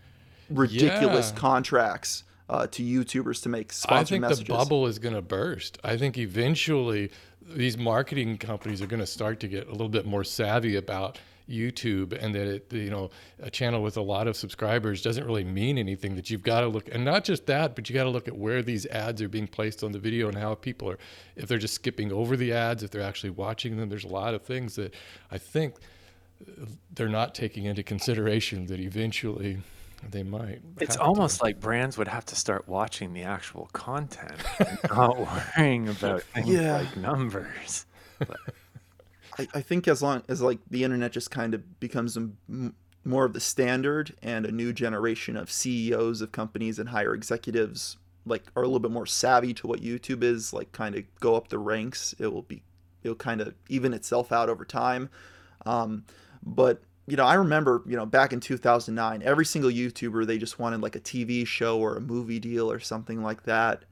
[0.51, 1.39] ridiculous Yeah.
[1.39, 4.47] contracts uh, to YouTubers to make sponsored I think messages.
[4.47, 5.79] the bubble is going to burst.
[5.83, 7.11] I think eventually
[7.43, 11.19] these marketing companies are going to start to get a little bit more savvy about
[11.49, 15.45] YouTube and that it, you know a channel with a lot of subscribers doesn't really
[15.45, 18.11] mean anything that you've got to look and not just that but you got to
[18.11, 20.99] look at where these ads are being placed on the video and how people are
[21.37, 24.35] if they're just skipping over the ads if they're actually watching them there's a lot
[24.35, 24.93] of things that
[25.31, 25.77] I think
[26.95, 29.59] they're not taking into consideration that eventually
[30.11, 31.09] they might It's have to.
[31.09, 35.17] almost like brands would have to start watching the actual content, and not
[35.57, 36.79] worrying about things Yeah.
[36.79, 37.87] like numbers.
[39.39, 42.19] I, I think as long as like the internet just kind of becomes
[43.05, 47.97] more of the standard and a new generation of CEOs of companies and higher executives
[48.27, 51.37] like are a little bit more savvy to what YouTube is, like kind of go
[51.37, 52.63] up the ranks, it will be
[53.03, 55.09] it'll kind of even itself out over time.
[55.65, 56.05] Um,
[56.43, 60.59] but you know, I remember, you know, back in 2009, every single YouTuber they just
[60.59, 63.85] wanted like a TV show or a movie deal or something like that,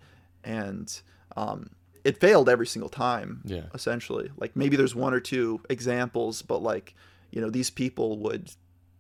[0.43, 1.01] and
[1.37, 1.71] um,
[2.05, 4.31] it failed every single time yeah essentially.
[4.37, 6.95] Like maybe there's one or two examples, but like,
[7.31, 8.51] you know, these people would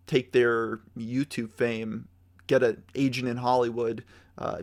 [0.06, 2.08] take their YouTube fame,
[2.46, 4.04] get an agent in Hollywood,
[4.38, 4.62] uh,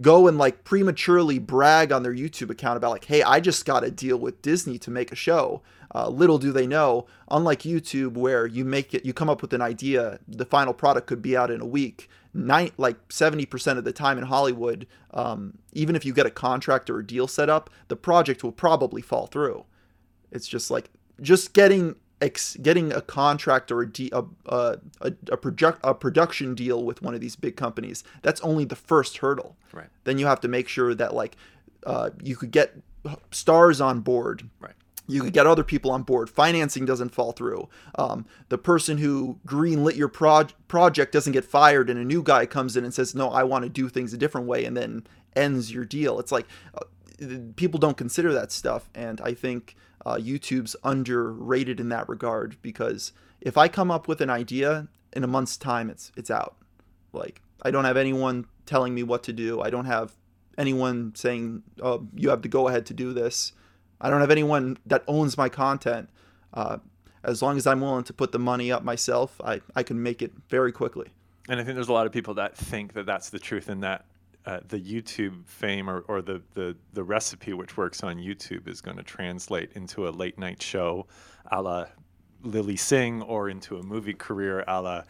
[0.00, 3.84] go and like prematurely brag on their YouTube account about like, hey, I just got
[3.84, 5.62] a deal with Disney to make a show.
[5.94, 9.54] Uh, little do they know, unlike YouTube, where you make it, you come up with
[9.54, 12.10] an idea, the final product could be out in a week.
[12.34, 16.90] Nine, like 70% of the time in Hollywood, um, even if you get a contract
[16.90, 19.64] or a deal set up, the project will probably fall through.
[20.30, 20.90] It's just like
[21.22, 25.94] just getting ex- getting a contract or a, de- a, a, a, a, project- a
[25.94, 28.04] production deal with one of these big companies.
[28.22, 29.56] That's only the first hurdle.
[29.72, 29.88] Right.
[30.04, 31.36] Then you have to make sure that like
[31.84, 32.74] uh, you could get
[33.30, 34.48] stars on board.
[34.60, 34.72] Right.
[35.10, 36.28] You could get other people on board.
[36.28, 37.70] Financing doesn't fall through.
[37.94, 42.44] Um, the person who greenlit your proj- project doesn't get fired, and a new guy
[42.44, 45.06] comes in and says, "No, I want to do things a different way," and then
[45.34, 46.20] ends your deal.
[46.20, 46.84] It's like uh,
[47.56, 49.76] people don't consider that stuff, and I think
[50.08, 55.22] uh, YouTube's underrated in that regard because if I come up with an idea in
[55.22, 56.56] a month's time, it's it's out.
[57.12, 59.60] Like I don't have anyone telling me what to do.
[59.60, 60.16] I don't have
[60.56, 63.52] anyone saying, "Oh, you have to go ahead to do this."
[64.00, 66.08] I don't have anyone that owns my content.
[66.54, 66.78] Uh,
[67.22, 70.22] as long as I'm willing to put the money up myself, I, I can make
[70.22, 71.08] it very quickly.
[71.48, 73.82] And I think there's a lot of people that think that that's the truth and
[73.82, 74.06] that
[74.46, 78.80] uh, the YouTube fame or, or the, the, the recipe which works on YouTube is
[78.80, 81.06] going to translate into a late night show
[81.50, 81.86] a la
[82.42, 85.02] Lilly Singh or into a movie career a la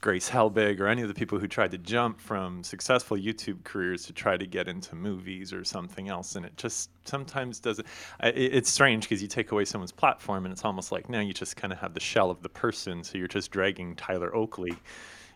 [0.00, 4.04] Grace Helbig or any of the people who tried to jump from successful YouTube careers
[4.06, 6.34] to try to get into movies or something else.
[6.34, 7.86] And it just sometimes doesn't.
[8.20, 11.32] It- It's strange because you take away someone's platform and it's almost like now you
[11.32, 13.04] just kind of have the shell of the person.
[13.04, 14.74] So you're just dragging Tyler Oakley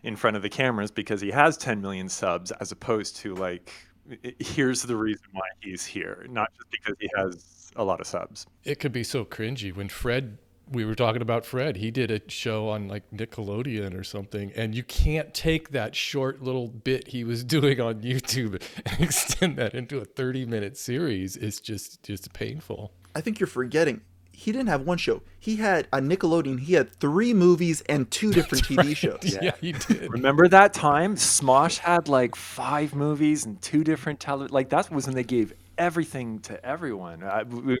[0.03, 3.71] in front of the cameras because he has 10 million subs as opposed to like,
[4.11, 7.99] i- i- here's the reason why he's here, not just because he has a lot
[8.01, 8.45] of subs.
[8.63, 10.37] it could be so cringy when Fred
[10.69, 14.75] we were talking about Fred he did a show on like Nickelodeon or something and
[14.75, 19.73] you can't take that short little bit he was doing on YouTube and extend that
[19.73, 24.01] into a 30 minute series it's just just painful I think you're forgetting.
[24.39, 25.23] He didn't have one show.
[25.39, 26.59] He had a Nickelodeon.
[26.59, 29.35] He had three movies and two different TV shows.
[29.41, 34.47] yeah, he did Remember that time Smosh had like five movies and two different tele
[34.49, 37.23] like that was when they gave everything to everyone.
[37.23, 37.77] I, we-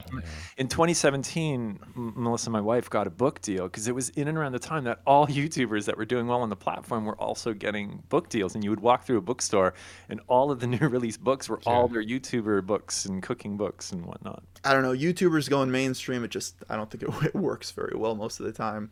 [0.57, 4.37] in 2017, M- Melissa, my wife, got a book deal because it was in and
[4.37, 7.53] around the time that all YouTubers that were doing well on the platform were also
[7.53, 8.55] getting book deals.
[8.55, 9.73] And you would walk through a bookstore,
[10.09, 13.91] and all of the new release books were all their YouTuber books and cooking books
[13.91, 14.43] and whatnot.
[14.63, 14.93] I don't know.
[14.93, 16.23] YouTubers going mainstream.
[16.23, 18.91] It just I don't think it, it works very well most of the time.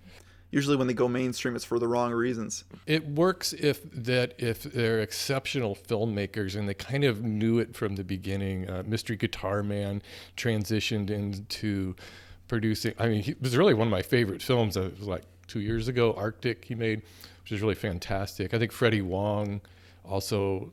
[0.55, 2.63] Usually when they go mainstream, it's for the wrong reasons.
[2.87, 7.95] it works if that if they're exceptional filmmakers and they kind of knew it from
[7.97, 10.01] the beginning uh, Mystery Guitar Man
[10.37, 11.95] transitioned into
[12.47, 15.23] producing I mean it was really one of my favorite films uh, it was like
[15.47, 17.01] 2 years ago Arctic he made
[17.43, 19.59] which is really fantastic I think Freddie Wong
[20.05, 20.71] also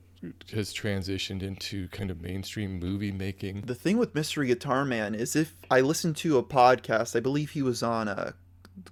[0.53, 3.63] has transitioned into kind of mainstream movie making.
[3.63, 7.51] The thing with Mystery Guitar Man is if I listened to a podcast, I believe
[7.51, 8.35] he was on a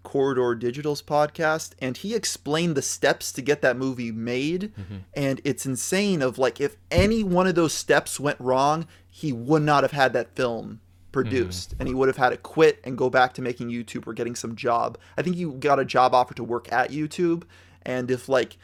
[0.02, 4.72] Corridor Digital's podcast, and he explained the steps to get that movie made.
[4.78, 4.96] Mm-hmm.
[5.14, 9.62] And it's insane of like if any one of those steps went wrong, he would
[9.62, 10.80] not have had that film
[11.12, 14.12] produced and he would have had to quit and go back to making YouTube or
[14.12, 14.98] getting some job.
[15.16, 17.44] I think he got a job offer to work at YouTube
[17.82, 18.56] and if like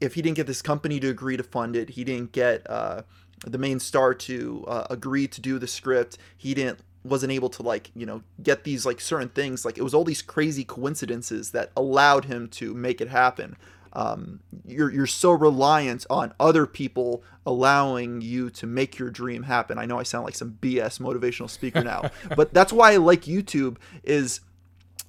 [0.00, 3.02] if he didn't get this company to agree to fund it, he didn't get uh,
[3.44, 6.18] the main star to uh, agree to do the script.
[6.36, 9.64] He didn't wasn't able to like you know get these like certain things.
[9.64, 13.56] Like it was all these crazy coincidences that allowed him to make it happen.
[13.92, 19.78] Um, you're you're so reliant on other people allowing you to make your dream happen.
[19.78, 23.22] I know I sound like some BS motivational speaker now, but that's why I like
[23.22, 23.78] YouTube.
[24.04, 24.40] Is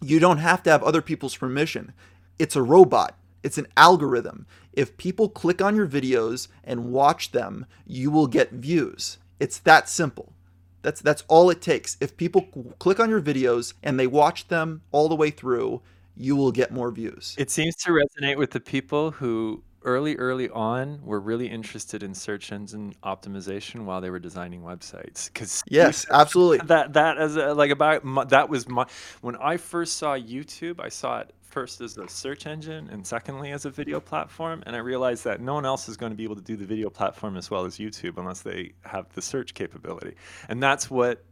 [0.02, 1.94] you don't have to have other people's permission.
[2.38, 3.18] It's a robot.
[3.44, 4.46] It's an algorithm.
[4.74, 9.18] If people click on your videos and watch them, you will get views.
[9.40, 10.34] It's that simple.
[10.82, 11.98] That's that's all it takes.
[12.00, 12.44] If people
[12.80, 15.82] click on your videos and they watch them all the way through,
[16.16, 17.36] you will get more views.
[17.38, 22.14] It seems to resonate with the people who early early on were really interested in
[22.14, 26.60] search engine optimization while they were designing websites cuz Yes, absolutely.
[26.68, 28.86] that that as a, like about my, that was my
[29.22, 33.52] when I first saw YouTube, I saw it first as a search engine and secondly
[33.52, 36.24] as a video platform and I realized that no one else is going to be
[36.24, 39.54] able to do the video platform as well as YouTube unless they have the search
[39.54, 40.16] capability.
[40.48, 41.24] And that's what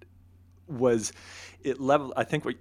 [0.68, 1.14] was
[1.64, 2.56] it level I think what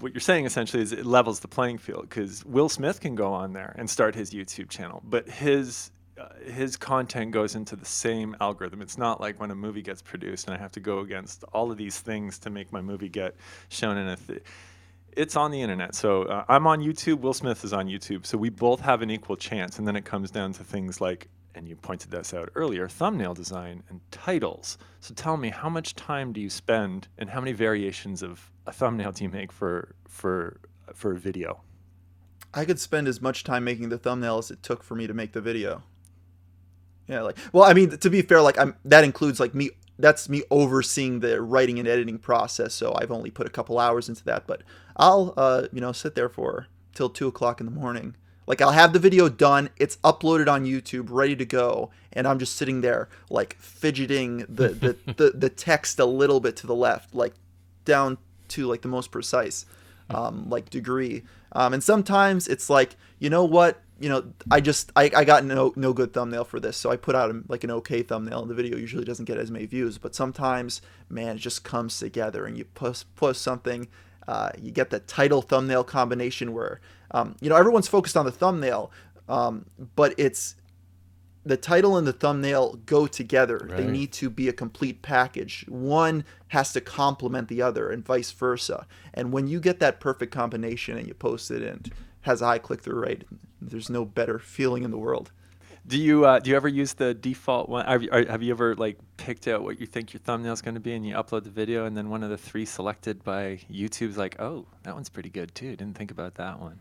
[0.00, 3.32] what you're saying essentially is it levels the playing field because Will Smith can go
[3.32, 7.84] on there and start his YouTube channel, but his uh, his content goes into the
[7.84, 8.82] same algorithm.
[8.82, 11.70] It's not like when a movie gets produced and I have to go against all
[11.70, 13.34] of these things to make my movie get
[13.68, 14.16] shown in a.
[14.16, 14.42] Th-
[15.16, 15.94] it's on the internet.
[15.94, 17.20] So uh, I'm on YouTube.
[17.20, 18.26] Will Smith is on YouTube.
[18.26, 19.78] So we both have an equal chance.
[19.78, 23.34] And then it comes down to things like, and you pointed this out earlier, thumbnail
[23.34, 24.78] design and titles.
[25.00, 28.72] So tell me, how much time do you spend, and how many variations of a
[28.72, 30.60] thumbnail do you make for for
[30.94, 31.60] for a video?
[32.54, 35.14] I could spend as much time making the thumbnail as it took for me to
[35.14, 35.82] make the video.
[37.06, 40.28] Yeah, like well, I mean, to be fair, like I'm that includes like me that's
[40.28, 42.74] me overseeing the writing and editing process.
[42.74, 44.62] So I've only put a couple hours into that, but
[44.96, 48.16] I'll uh, you know sit there for till two o'clock in the morning.
[48.46, 52.40] Like I'll have the video done, it's uploaded on YouTube, ready to go, and I'm
[52.40, 56.74] just sitting there like fidgeting the the, the, the text a little bit to the
[56.74, 57.34] left, like
[57.84, 59.66] down to like the most precise
[60.10, 61.22] um, like degree.
[61.52, 65.44] Um, and sometimes it's like, you know what, you know, I just I, I got
[65.44, 68.40] no no good thumbnail for this, so I put out a, like an okay thumbnail,
[68.42, 69.98] and the video usually doesn't get as many views.
[69.98, 73.88] But sometimes, man, it just comes together, and you post post something,
[74.26, 76.80] uh, you get the title thumbnail combination where,
[77.12, 78.90] um, you know, everyone's focused on the thumbnail,
[79.28, 80.56] um, but it's
[81.44, 83.68] the title and the thumbnail go together.
[83.76, 85.64] They need to be a complete package.
[85.68, 88.86] One has to complement the other, and vice versa.
[89.14, 91.90] And when you get that perfect combination and you post it and
[92.22, 93.24] has a high click through rate,
[93.70, 95.30] there's no better feeling in the world.
[95.86, 97.84] Do you uh, do you ever use the default one?
[97.86, 100.74] Have you, have you ever like picked out what you think your thumbnail is going
[100.74, 103.60] to be, and you upload the video, and then one of the three selected by
[103.70, 105.70] YouTube's like, oh, that one's pretty good too.
[105.70, 106.80] Didn't think about that one.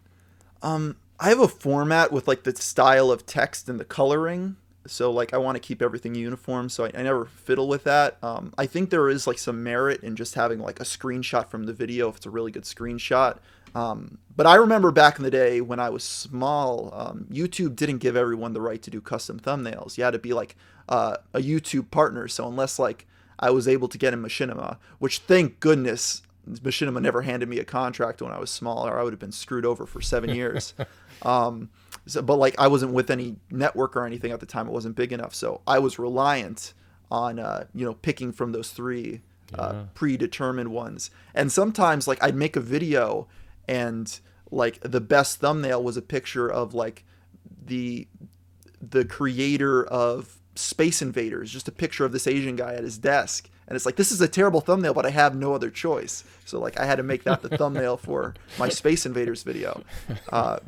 [0.61, 4.57] Um, I have a format with like the style of text and the coloring.
[4.87, 8.17] So like I want to keep everything uniform, so I, I never fiddle with that.
[8.23, 11.65] Um, I think there is like some merit in just having like a screenshot from
[11.65, 13.37] the video if it's a really good screenshot.
[13.75, 17.99] Um, but I remember back in the day when I was small, um, YouTube didn't
[17.99, 19.97] give everyone the right to do custom thumbnails.
[19.97, 20.55] You had to be like
[20.89, 22.27] uh, a YouTube partner.
[22.27, 23.07] So unless like
[23.39, 27.65] I was able to get in Machinima, which thank goodness Machinima never handed me a
[27.65, 30.73] contract when I was small, or I would have been screwed over for seven years.
[31.21, 31.69] um,
[32.07, 34.95] so, but like I wasn't with any network or anything at the time; it wasn't
[34.95, 35.35] big enough.
[35.35, 36.73] So I was reliant
[37.11, 39.21] on uh, you know picking from those three
[39.57, 39.83] uh, Yeah.
[39.93, 41.11] predetermined ones.
[41.35, 43.27] And sometimes like I'd make a video,
[43.67, 44.19] and
[44.49, 47.05] like the best thumbnail was a picture of like
[47.65, 48.07] the
[48.81, 53.49] the creator of Space Invaders, just a picture of this Asian guy at his desk.
[53.67, 56.25] And it's like, this is a terrible thumbnail, but I have no other choice.
[56.43, 59.83] So, like, I had to make that the thumbnail for my Space Invaders video.
[60.29, 60.59] Uh,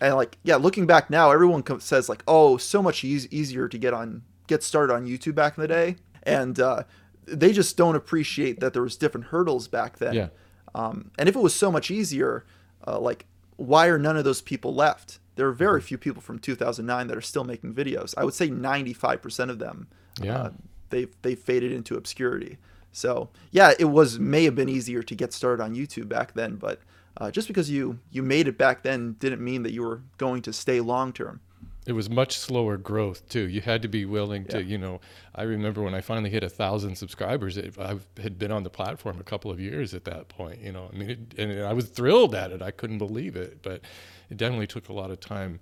[0.00, 3.68] and, like, yeah, looking back now, everyone co- says, like, oh, so much eas easier
[3.68, 5.96] to get on, get started on YouTube back in the day.
[6.24, 6.82] And uh,
[7.24, 10.14] they just don't appreciate that there was different hurdles back then.
[10.14, 10.28] Yeah.
[10.74, 12.44] Um, and if it was so much easier,
[12.86, 13.26] uh, like,
[13.56, 15.18] why are none of those people left?
[15.36, 18.14] There are very few people from 2009 that are still making videos.
[18.16, 19.88] I would say 95% of them,
[20.20, 20.36] Yeah.
[20.38, 20.50] uh,
[20.90, 22.58] they've they faded into obscurity.
[22.92, 26.56] So yeah, it was may have been easier to get started on YouTube back then,
[26.56, 26.80] but
[27.16, 30.42] uh, just because you you made it back then didn't mean that you were going
[30.42, 31.40] to stay long term.
[31.86, 33.48] It was much slower growth too.
[33.48, 35.00] You had to be willing to, you know.
[35.34, 38.70] I remember when I finally hit a thousand subscribers, it, I had been on the
[38.70, 40.60] platform a couple of years at that point.
[40.60, 42.60] You know, I mean, it, and I was thrilled at it.
[42.60, 43.80] I couldn't believe it, but
[44.28, 45.58] it definitely took a lot of time.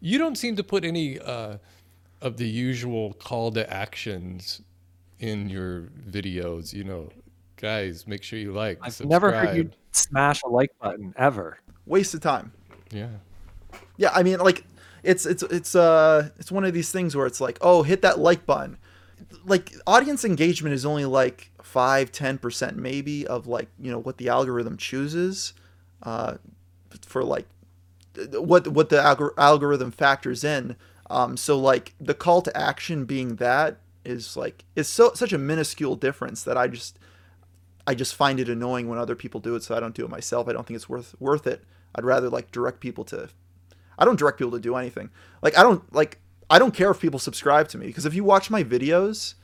[0.00, 1.56] You don't seem to put any uh,
[2.20, 4.60] of the usual call to actions
[5.20, 6.74] in your videos.
[6.74, 7.10] You know,
[7.56, 8.78] guys, make sure you like.
[8.82, 9.10] I've subscribe.
[9.10, 11.58] never heard you smash a like button ever.
[11.86, 12.52] Waste of time.
[12.90, 13.08] Yeah.
[13.96, 14.64] Yeah, I mean, like,
[15.02, 18.18] it's it's it's uh it's one of these things where it's like, oh, hit that
[18.18, 18.78] like button.
[19.44, 24.18] Like, audience engagement is only like five, ten percent maybe of like you know what
[24.18, 25.54] the algorithm chooses,
[26.02, 26.34] uh,
[27.02, 27.46] for like
[28.32, 30.76] what what the algor- algorithm factors in.
[31.10, 35.38] Um, so like the call to action being that is like is so such a
[35.38, 36.98] minuscule difference that I just
[37.86, 40.10] I just find it annoying when other people do it, so I don't do it
[40.10, 40.48] myself.
[40.48, 41.64] I don't think it's worth worth it.
[41.94, 43.28] I'd rather like direct people to.
[44.02, 45.10] I don't direct people to do anything.
[45.42, 46.18] Like I don't like
[46.50, 49.34] I don't care if people subscribe to me because if you watch my videos,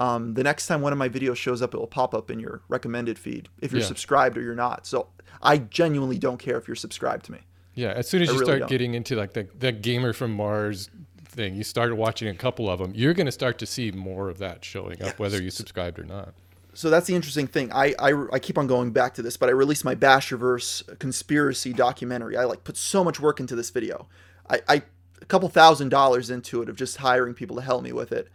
[0.00, 2.40] um, the next time one of my videos shows up, it will pop up in
[2.40, 3.86] your recommended feed if you're Yeah.
[3.86, 4.86] subscribed or you're not.
[4.86, 5.08] So
[5.42, 7.40] I genuinely don't care if you're subscribed to me.
[7.74, 8.68] Yeah, as soon as I you really start don't.
[8.70, 10.88] getting into like the, the gamer from Mars
[11.26, 14.30] thing, you started watching a couple of them, you're going to start to see more
[14.30, 16.32] of that showing up, whether you subscribed or not.
[16.76, 17.72] So that's the interesting thing.
[17.72, 21.72] I, I, I keep on going back to this, but I released my Basherverse conspiracy
[21.72, 22.36] documentary.
[22.36, 24.08] I like put so much work into this video.
[24.50, 24.82] I, I
[25.22, 28.28] a couple thousand dollars into it of just hiring people to help me with it.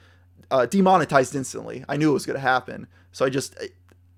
[0.50, 1.86] Uh, demonetized instantly.
[1.88, 2.88] I knew it was going to happen.
[3.12, 3.56] So I just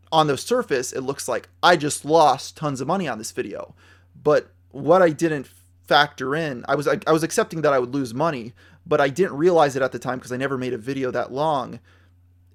[0.09, 3.75] on the surface it looks like I just lost tons of money on this video.
[4.15, 5.49] But what I didn't
[5.85, 8.53] factor in, I was I, I was accepting that I would lose money,
[8.85, 11.33] but I didn't realize it at the time because I never made a video that
[11.33, 11.81] long.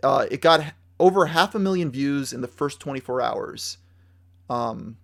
[0.03, 3.79] Uh, it got over half a million views in the first 24 hours.
[4.51, 4.97] Um,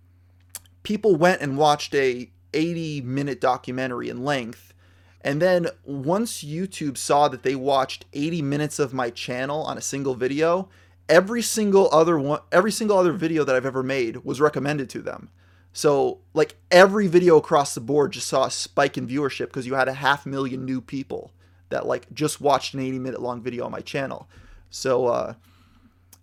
[0.83, 4.73] people went and watched a 80 minute documentary in length.
[5.21, 9.81] And then once YouTube saw that they watched 80 minutes of my channel on a
[9.81, 10.69] single video,
[11.09, 15.01] every single other one, every single other video that I've ever made was recommended to
[15.01, 15.29] them.
[15.73, 19.73] So like every video across the board just saw a spike in viewership because you
[19.73, 21.31] had a half million new people
[21.69, 24.29] that like just watched an 80 minute long video on my channel.
[24.69, 25.33] So uh,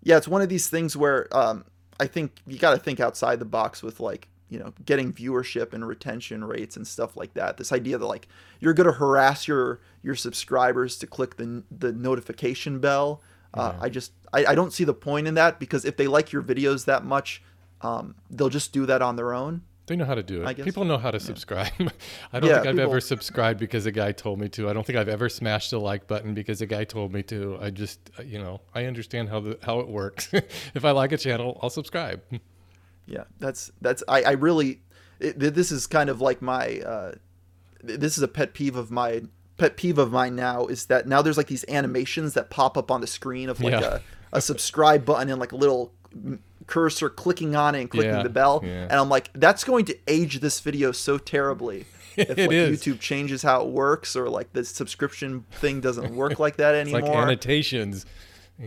[0.03, 1.65] yeah, it's one of these things where um,
[2.01, 5.73] I think you got to think outside the box with like you know getting viewership
[5.73, 7.57] and retention rates and stuff like that.
[7.57, 8.29] This idea that like
[8.61, 13.23] you're gonna harass your your subscribers to click the the notification bell.
[13.55, 16.33] Uh, I just I, I don't see the point in that because if they like
[16.33, 17.43] your videos that much,
[17.83, 19.63] um, they'll just do that on their own.
[19.87, 20.62] They know how to do it.
[20.64, 21.72] People know how to subscribe.
[22.33, 24.68] I don't Yeah, think I've people- ever subscribed because a guy told me to.
[24.70, 27.59] I don't think I've ever smashed the like button because a guy told me to.
[27.61, 30.30] I just, uh, you know, I understand how the how it works.
[30.74, 32.22] if I like a channel, I'll subscribe.
[33.07, 34.80] Yeah, that's that's I, I really
[35.18, 37.12] it, this is kind of like my uh,
[37.83, 39.22] this is a pet peeve of my
[39.59, 42.91] pet peeve of mine now is that now there's like these animations that pop up
[42.91, 43.99] on the screen of like Yeah.
[44.33, 45.93] a, a subscribe button and like a little
[46.67, 48.85] cursor clicking on it and clicking Yeah, the bell yeah.
[48.85, 51.87] and I'm like that's going to age this video so terribly
[52.17, 52.81] if It like, is.
[52.83, 56.93] YouTube changes how it works or like the subscription thing doesn't work like that It's
[56.93, 58.07] anymore like annotations.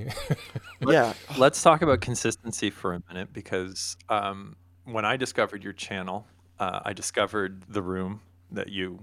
[0.87, 6.27] yeah Let's talk about consistency for a minute because um, when I discovered your channel,
[6.59, 8.21] uh, I discovered the room
[8.51, 8.99] that you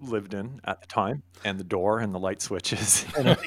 [0.00, 3.04] lived in at the time, and the door and the light switches.
[3.16, 3.38] and,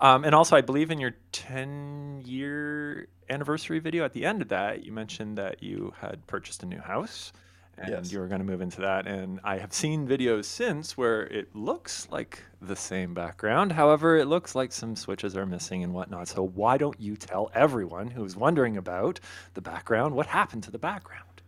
[0.00, 0.22] I think you wrote them.
[0.22, 4.48] um, and also, I believe in your 10 year anniversary video at the end of
[4.48, 7.32] that, you mentioned that you had purchased a new house
[7.78, 8.10] and Yes.
[8.12, 9.06] you were going to move into that.
[9.06, 13.72] And I have seen videos since where it looks like the same background.
[13.72, 16.28] However, it looks like some switches are missing and whatnot.
[16.28, 19.20] So, why don't you tell everyone who's wondering about
[19.54, 21.42] the background what happened to the background?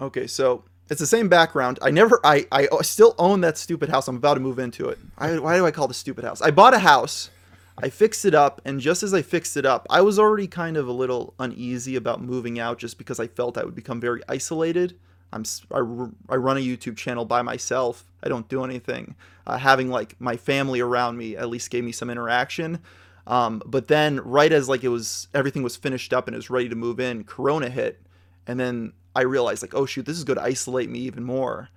[0.00, 1.78] Okay, so it's the same background.
[1.82, 4.08] I never, I, I still own that stupid house.
[4.08, 4.98] I'm about to move into it.
[5.18, 6.40] I, why do I call it a stupid house?
[6.40, 7.30] I bought a house,
[7.78, 10.76] I fixed it up, and just as I fixed it up, I was already kind
[10.76, 14.20] of a little uneasy about moving out just because I felt I would become very
[14.28, 14.98] isolated.
[15.32, 18.04] I'm, I, I run a YouTube channel by myself.
[18.22, 19.16] I don't do anything.
[19.46, 22.80] Uh, having like my family around me at least gave me some interaction.
[23.26, 26.50] Um, but then right as like it was everything was finished up and it was
[26.50, 28.02] ready to move in, Corona hit,
[28.46, 31.68] and then I realized like, oh shoot, this is going to isolate me even more.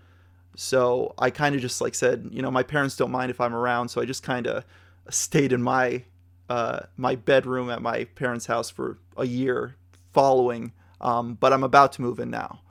[0.56, 3.54] So I kind of just like said, you know, my parents don't mind if I'm
[3.54, 4.66] around, so I just kind of
[5.10, 6.04] stayed in my
[6.50, 9.76] uh, my bedroom at my parents' house for a year
[10.14, 10.72] following.
[11.02, 12.62] Um, but I'm about to move in now,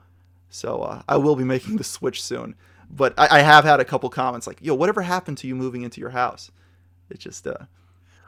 [0.49, 2.55] so uh, I will be making the switch soon.
[2.89, 5.83] But I, I have had a couple comments like, "Yo, whatever happened to you moving
[5.83, 6.51] into your house?"
[7.09, 7.55] It just uh,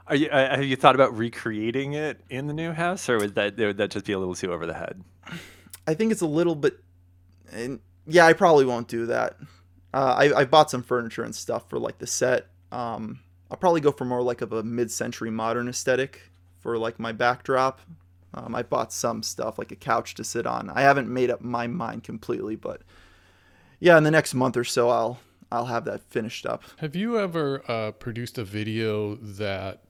[0.08, 3.36] Are you, uh, have you thought about recreating it in the new house, or would
[3.36, 5.04] that would that just be a little too over the head?
[5.88, 6.80] I think it's a little bit,
[7.52, 9.38] and yeah, I probably won't do that.
[9.94, 12.48] uh, I I bought some furniture and stuff for like the set.
[12.72, 13.20] Um,
[13.50, 17.82] I'll probably go for more like of a mid-century modern aesthetic for like my backdrop.
[18.34, 20.70] Um, I bought some stuff like a couch to sit on.
[20.70, 22.82] I haven't made up my mind completely, but
[23.80, 25.20] yeah, in the next month or so, I'll
[25.52, 26.64] I'll have that finished up.
[26.78, 29.82] Have you ever uh, produced a video that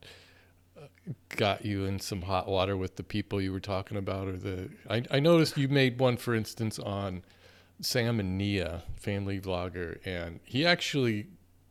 [0.77, 0.81] uh,
[1.29, 4.69] got you in some hot water with the people you were talking about, or the?
[4.87, 7.23] I, I noticed you made one, for instance, on
[7.81, 11.27] Sam and Nia, family vlogger, and he actually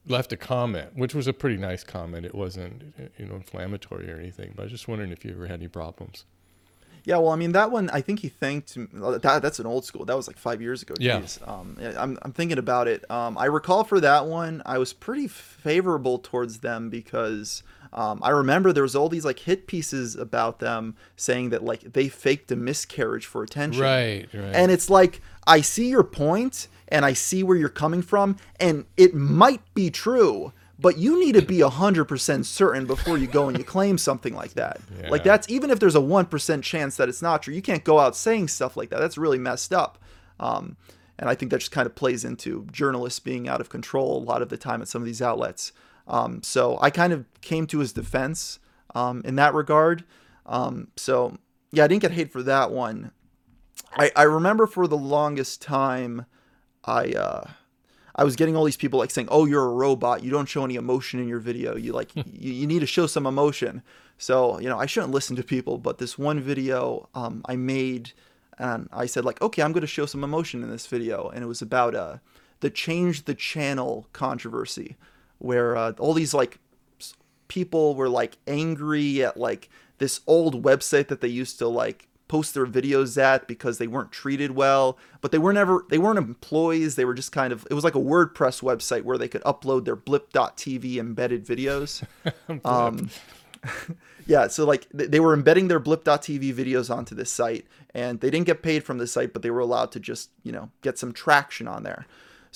[0.07, 2.25] left a comment, which was a pretty nice comment.
[2.25, 5.47] It wasn't you know inflammatory or anything, but I was just wondering if you ever
[5.47, 6.25] had any problems.
[7.05, 7.89] Yeah, well, I mean that one.
[7.91, 8.75] I think he thanked.
[8.75, 10.05] That, that's an old school.
[10.05, 10.95] That was like five years ago.
[10.99, 11.23] Yeah.
[11.47, 13.09] Um, I'm I'm thinking about it.
[13.09, 18.31] Um, I recall for that one, I was pretty favorable towards them because um, I
[18.31, 22.51] remember there was all these like hit pieces about them saying that like they faked
[22.51, 23.83] a miscarriage for attention.
[23.83, 24.43] Right, right.
[24.43, 28.85] And it's like I see your point and I see where you're coming from, and
[28.97, 30.53] it might be true.
[30.79, 34.53] But you need to be 100% certain before you go and you claim something like
[34.55, 34.79] that.
[35.09, 37.99] Like that's even if there's a 1% chance that it's not true, you can't go
[37.99, 39.01] out saying stuff like that.
[39.01, 39.99] That's really messed up.
[40.39, 40.77] Um,
[41.19, 44.25] and I think that just kind of plays into journalists being out of control a
[44.25, 45.73] lot of the time at some of these outlets.
[46.07, 48.59] Um, so I kind of came to his defense
[48.95, 50.05] um, in that regard.
[50.45, 51.39] Um, so
[51.73, 53.13] yeah, I didn't get hate for that one.
[53.95, 56.27] I, I remember for the longest time,
[56.87, 57.51] I uh,
[58.15, 60.23] I was getting all these people like saying, "Oh, you're a robot.
[60.25, 61.77] You don't show any emotion in your video.
[61.77, 63.83] You like you, you need to show some emotion."
[64.19, 65.79] So you know, I shouldn't listen to people.
[65.79, 68.13] But this one video um, I made,
[68.59, 71.43] and I said like, "Okay, I'm going to show some emotion in this video," and
[71.43, 72.17] it was about uh,
[72.61, 74.97] the change the channel controversy,
[75.39, 76.59] where uh, all these like
[77.49, 79.69] people were like angry at like
[79.99, 84.11] this old website that they used to like post their videos at because they weren't
[84.11, 87.75] treated well but they weren't ever they weren't employees they were just kind of it
[87.75, 92.05] was like a wordpress website where they could upload their blip.tv embedded videos
[92.65, 93.11] um,
[94.27, 98.47] yeah so like they were embedding their blip.tv videos onto this site and they didn't
[98.47, 101.13] get paid from the site but they were allowed to just you know get some
[101.13, 102.07] traction on there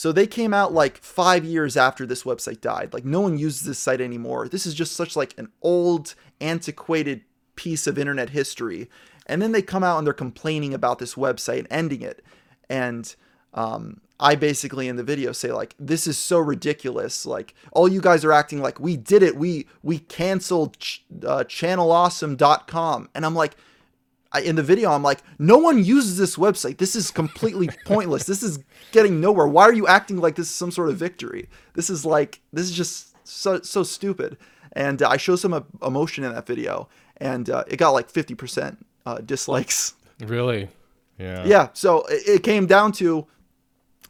[0.01, 2.95] so they came out like five years after this website died.
[2.95, 4.49] Like no one uses this site anymore.
[4.49, 7.21] This is just such like an old, antiquated
[7.55, 8.89] piece of internet history.
[9.31, 12.23] And then they come out and they're complaining about this website and ending it.
[12.69, 13.15] And
[13.55, 17.25] um, I basically in the video say like, this is so ridiculous.
[17.25, 19.37] Like all you guys are acting like we did it.
[19.37, 23.09] We we canceled ch- uh, channelawesome.com.
[23.15, 23.55] And I'm like,
[24.33, 26.79] I, in the video, I'm like, no one uses this website.
[26.79, 28.25] This is completely pointless.
[28.25, 28.59] This is
[28.93, 29.47] getting nowhere.
[29.47, 31.49] Why are you acting like this is some sort of victory?
[31.75, 34.37] This is like, this is just so so stupid.
[34.73, 38.11] And uh, I show some uh, emotion in that video, and uh, it got like
[38.11, 38.77] 50%
[39.11, 39.95] uh, dislikes.
[40.21, 40.69] really?
[41.19, 41.45] Yeah.
[41.45, 41.69] Yeah.
[41.73, 43.27] So it, it came down to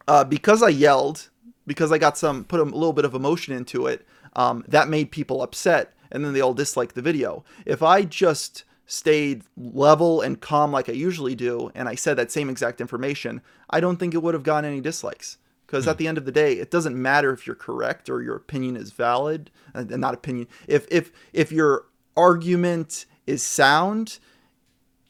[0.06, 1.28] uh, because I yelled,
[1.66, 4.06] because I got some put a little bit of emotion into it.
[4.36, 7.44] Um, that made people upset, and then they all disliked the video.
[7.66, 12.30] If I just stayed level and calm like I usually do, and I said that
[12.30, 13.40] same exact information,
[13.70, 15.38] I don't think it would have gotten any dislikes.
[15.66, 18.34] Because at the end of the day, it doesn't matter if you're correct or your
[18.34, 20.48] opinion is valid, and and not opinion.
[20.66, 21.86] If if if your
[22.16, 24.18] argument is sound,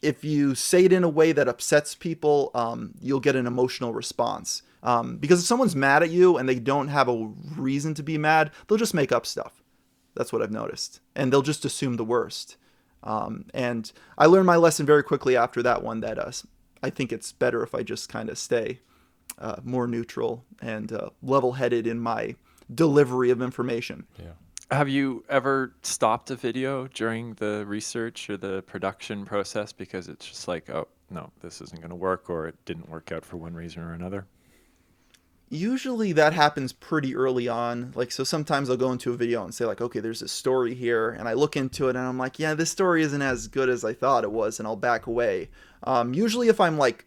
[0.02, 3.92] if you say it in a way that upsets people, um, you'll get an emotional
[3.92, 4.62] response.
[4.82, 8.16] Um, because if someone's mad at you and they don't have a reason to be
[8.16, 9.62] mad, they'll just make up stuff.
[10.14, 12.56] That's what I've noticed, and they'll just assume the worst.
[13.02, 16.32] Um, and I learned my lesson very quickly after that one that uh,
[16.82, 18.80] I think it's better if I just kind of stay
[19.38, 22.36] uh, more neutral and uh, level-headed in my
[22.74, 24.06] delivery of information.
[24.18, 24.32] Yeah.
[24.70, 30.26] Have you ever stopped a video during the research or the production process because it's
[30.26, 33.36] just like, oh, no, this isn't going to work or it didn't work out for
[33.36, 34.26] one reason or another?
[35.50, 39.52] usually that happens pretty early on like so sometimes i'll go into a video and
[39.52, 42.38] say like okay there's a story here and i look into it and i'm like
[42.38, 45.50] yeah this story isn't as good as i thought it was and i'll back away
[45.82, 47.04] um, usually if i'm like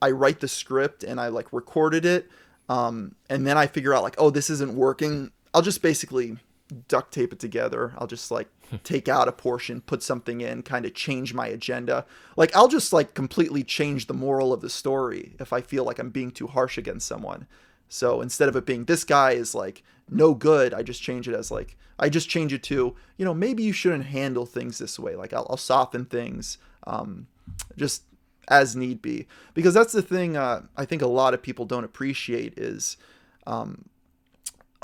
[0.00, 2.26] i write the script and i like recorded it
[2.70, 6.38] um, and then i figure out like oh this isn't working i'll just basically
[6.88, 8.48] duct tape it together i'll just like
[8.84, 12.04] take out a portion put something in kind of change my agenda
[12.36, 15.98] like i'll just like completely change the moral of the story if i feel like
[15.98, 17.46] i'm being too harsh against someone
[17.88, 21.34] so instead of it being this guy is like no good, I just change it
[21.34, 24.98] as like I just change it to you know maybe you shouldn't handle things this
[24.98, 25.14] way.
[25.16, 27.26] Like I'll, I'll soften things, um,
[27.76, 28.02] just
[28.48, 29.26] as need be.
[29.54, 32.96] Because that's the thing uh, I think a lot of people don't appreciate is
[33.46, 33.86] um,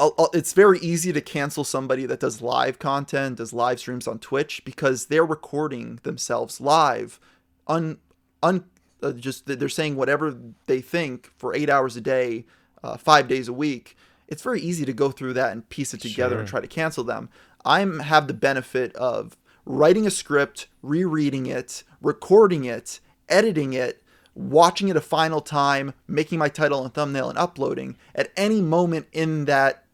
[0.00, 4.08] I'll, I'll- it's very easy to cancel somebody that does live content, does live streams
[4.08, 7.20] on Twitch because they're recording themselves live,
[7.68, 7.98] un,
[8.42, 8.64] un,
[9.02, 10.34] uh, just they're saying whatever
[10.66, 12.46] they think for eight hours a day,
[12.82, 13.96] uh, five days a week,
[14.26, 17.04] it's very easy to go through that and piece it together and try to cancel
[17.04, 17.28] them.
[17.64, 19.36] I have the benefit of
[19.66, 24.02] writing a script, rereading it, recording it, editing it,
[24.34, 27.96] watching it a final time, making my title and thumbnail, and uploading.
[28.14, 29.84] At any moment in that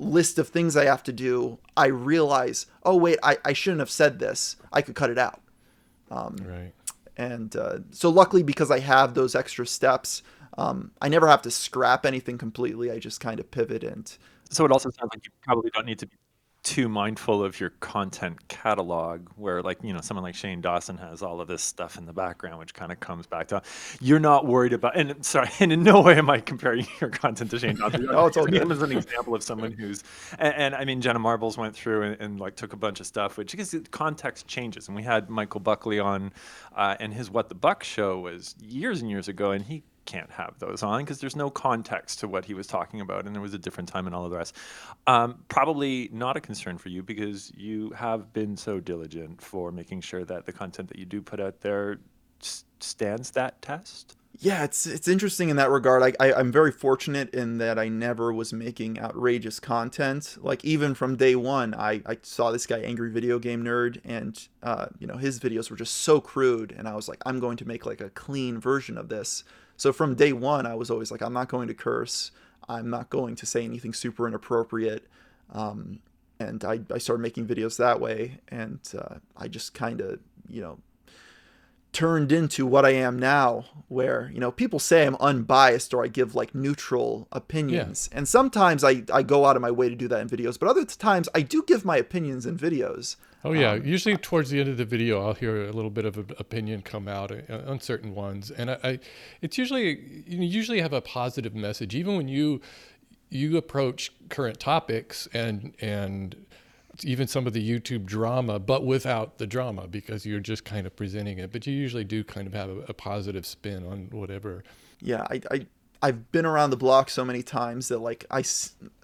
[0.00, 3.90] list of things I have to do, I realize, oh, wait, I, I shouldn't have
[3.90, 4.56] said this.
[4.72, 5.40] I could cut it out.
[6.10, 6.72] Um, Right.
[7.16, 10.22] And uh, so, luckily, because I have those extra steps,
[10.56, 12.90] um, I never have to scrap anything completely.
[12.90, 14.10] I just kind of pivot and
[14.50, 16.16] So it also sounds like you probably don't need to be
[16.70, 21.20] too mindful of your content catalog where like you know someone like Shane Dawson has
[21.20, 23.60] all of this stuff in the background which kind of comes back to
[24.00, 27.50] you're not worried about and sorry and in no way am I comparing your content
[27.50, 28.04] to Shane Dawson.
[28.04, 30.04] No, it's all him as an example of someone who's
[30.38, 33.06] and, and I mean Jenna Marbles went through and, and like took a bunch of
[33.08, 36.32] stuff which because the context changes and we had Michael Buckley on
[36.76, 40.30] uh, and his What the Buck show was years and years ago and he can't
[40.30, 43.40] have those on because there's no context to what he was talking about and there
[43.40, 44.56] was a different time and all of the rest
[45.06, 50.00] um, probably not a concern for you because you have been so diligent for making
[50.00, 51.98] sure that the content that you do put out there
[52.42, 56.02] s- stands that test yeah, it's it's interesting in that regard.
[56.02, 60.38] I, I I'm very fortunate in that I never was making outrageous content.
[60.40, 64.48] Like even from day one, I, I saw this guy, Angry Video Game Nerd, and
[64.62, 67.56] uh, you know his videos were just so crude, and I was like, I'm going
[67.58, 69.44] to make like a clean version of this.
[69.80, 72.32] So from day one, I was always like, I'm not going to curse.
[72.68, 75.06] I'm not going to say anything super inappropriate.
[75.54, 76.00] Um,
[76.38, 80.18] and I, I started making videos that way, and uh, I just kind of
[80.50, 80.78] you know
[81.92, 86.08] turned into what I am now, where, you know, people say I'm unbiased or I
[86.08, 88.08] give like neutral opinions.
[88.12, 90.68] And sometimes I, I go out of my way to do that in videos, but
[90.68, 93.16] other times I do give my opinions in videos.
[93.42, 96.18] Oh yeah, usually towards the end of the video, I'll hear a little bit of
[96.18, 98.98] an opinion come out uh, on certain ones, and I, I
[99.40, 102.60] it's usually you usually have a positive message, even when you
[103.30, 106.44] you approach current topics and and
[107.04, 110.94] even some of the YouTube drama, but without the drama because you're just kind of
[110.96, 111.52] presenting it.
[111.52, 114.64] But you usually do kind of have a, a positive spin on whatever.
[115.00, 115.66] Yeah, I, I,
[116.02, 118.42] I've been around the block so many times that like I,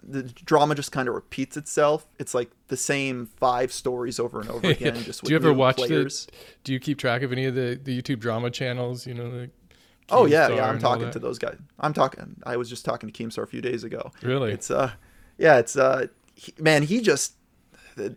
[0.03, 2.05] the drama just kind of repeats itself.
[2.19, 4.95] It's like the same five stories over and over again.
[5.03, 6.25] Just with do you ever watch players.
[6.25, 6.31] the?
[6.63, 9.05] Do you keep track of any of the the YouTube drama channels?
[9.05, 9.27] You know.
[9.27, 9.51] Like
[10.09, 10.69] Oh yeah, yeah.
[10.69, 11.57] I'm talking to those guys.
[11.79, 12.37] I'm talking.
[12.45, 14.11] I was just talking to Keemstar a few days ago.
[14.21, 14.51] Really?
[14.51, 14.91] It's uh,
[15.37, 15.57] yeah.
[15.57, 16.83] It's uh, he, man.
[16.83, 17.33] He just.
[17.97, 18.15] The,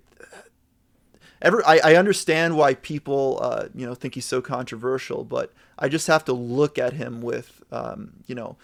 [1.42, 5.88] Every, I, I understand why people uh, you know think he's so controversial, but I
[5.88, 8.56] just have to look at him with um, you know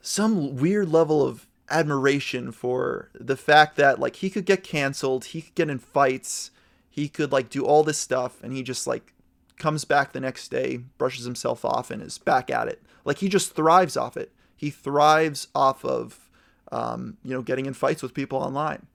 [0.00, 5.42] some weird level of admiration for the fact that like he could get canceled, he
[5.42, 6.50] could get in fights,
[6.90, 9.12] he could like do all this stuff, and he just like
[9.56, 12.82] comes back the next day, brushes himself off, and is back at it.
[13.04, 14.32] Like he just thrives off it.
[14.56, 16.28] He thrives off of
[16.72, 18.86] um, you know getting in fights with people online.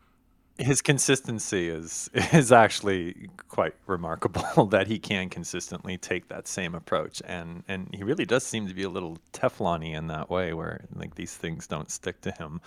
[0.58, 7.22] His consistency is is actually quite remarkable that he can consistently take that same approach.
[7.26, 10.86] And and he really does seem to be a little teflony in that way where
[10.94, 12.62] like these things don't stick to him.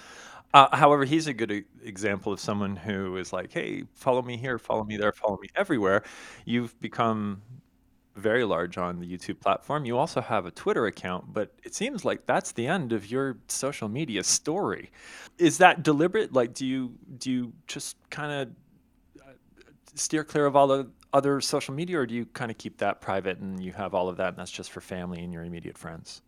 [0.54, 4.58] Uh, however he's a good example of someone who is like hey follow me here
[4.58, 6.02] follow me there follow me everywhere.
[6.44, 7.42] You've become
[8.16, 9.84] very large on the YouTube platform.
[9.84, 13.36] You also have a Twitter account, but it seems like that's the end of your
[13.48, 14.90] social media story.
[15.38, 16.32] Is that deliberate?
[16.32, 18.48] Like, do you do you just kind of
[19.94, 23.00] steer clear of all the other social media, or do you kind of keep that
[23.00, 25.78] private and you have all of that, and that's just for family and your immediate
[25.78, 26.22] friends?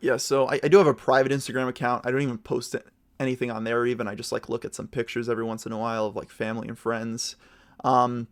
[0.00, 2.06] Yeah, so I, I do have a private Instagram account.
[2.06, 2.86] I don't even post it-
[3.18, 4.06] anything on there even.
[4.06, 6.68] I just like look at some pictures every once in a while of like family
[6.68, 7.36] and friends.
[7.84, 8.28] Um,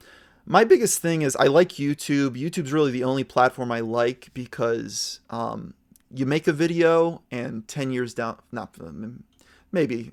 [0.46, 2.36] my biggest thing is I like YouTube.
[2.40, 5.74] YouTube's really the only platform I like because um,
[6.12, 9.24] you make a video and 10 years down, not um,
[9.72, 10.12] maybe,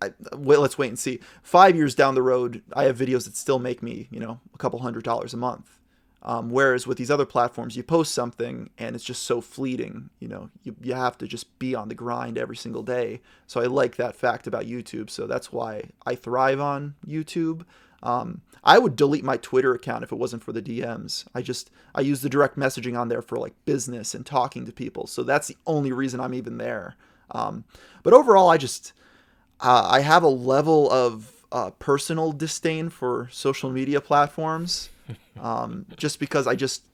[0.00, 1.20] I, let's wait and see.
[1.42, 4.58] Five years down the road, I have videos that still make me, you know, a
[4.58, 5.78] couple hundred dollars a month.
[6.26, 10.08] Um, whereas with these other platforms, you post something and it's just so fleeting.
[10.20, 13.20] You know, you, you have to just be on the grind every single day.
[13.46, 15.10] So I like that fact about YouTube.
[15.10, 17.66] So that's why I thrive on YouTube.
[18.04, 21.26] Um, I would delete my Twitter account if it wasn't for the DMs.
[21.34, 24.72] I just I use the direct messaging on there for like business and talking to
[24.72, 25.06] people.
[25.06, 26.96] So that's the only reason I'm even there.
[27.30, 27.64] Um,
[28.02, 28.92] but overall, I just
[29.60, 34.90] uh, I have a level of uh, personal disdain for social media platforms,
[35.40, 36.84] um, just because I just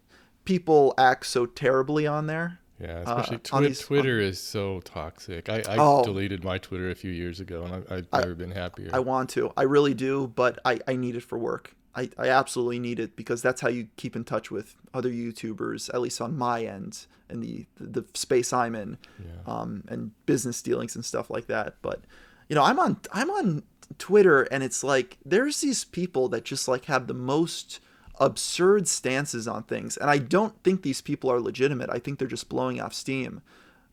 [0.45, 2.60] people act so terribly on there.
[2.81, 5.49] Yeah, uh, especially on Twi- these- Twitter is so toxic.
[5.49, 6.03] I, I Oh.
[6.05, 8.91] deleted my Twitter a few years ago, and I, I've I- never been happier.
[8.93, 11.75] I want to, I really do, but I, I need it for work.
[11.95, 15.93] I, I absolutely need it because that's how you keep in touch with other YouTubers,
[15.93, 19.53] at least on my end and the the space I'm in, Yeah.
[19.53, 21.77] um, and business dealings and stuff like that.
[21.83, 22.01] But
[22.49, 23.63] you know, I'm on I'm on
[23.99, 27.81] Twitter, and it's like there's these people that just like have the most
[28.21, 31.91] absurd stances on things, and I don't think these people are legitimate.
[31.91, 33.43] I think they're just blowing off steam.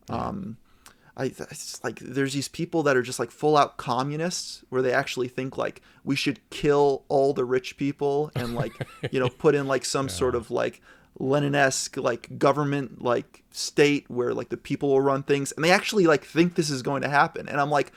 [0.08, 0.58] Um,
[1.18, 4.92] I it's like there's these people that are just like full out communists where they
[4.92, 8.72] actually think like we should kill all the rich people and like
[9.10, 10.80] you know put in like some sort of like
[11.18, 15.50] Lenin-esque like government like state where like the people will run things.
[15.52, 17.48] And they actually like think this is going to happen.
[17.48, 17.92] And I'm like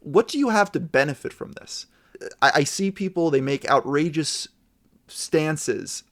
[0.00, 1.86] what do you have to benefit from this?
[2.40, 4.48] I, I see people they make outrageous
[5.06, 6.04] stances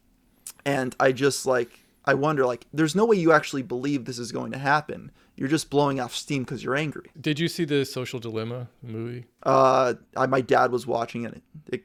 [0.64, 4.32] and I just like I wonder like there's no way you actually believe this is
[4.32, 5.10] going to happen.
[5.36, 7.10] You're just blowing off steam because you're angry.
[7.20, 9.24] Did you see the Social Dilemma movie?
[9.42, 11.42] Uh, I, my dad was watching it.
[11.68, 11.84] It,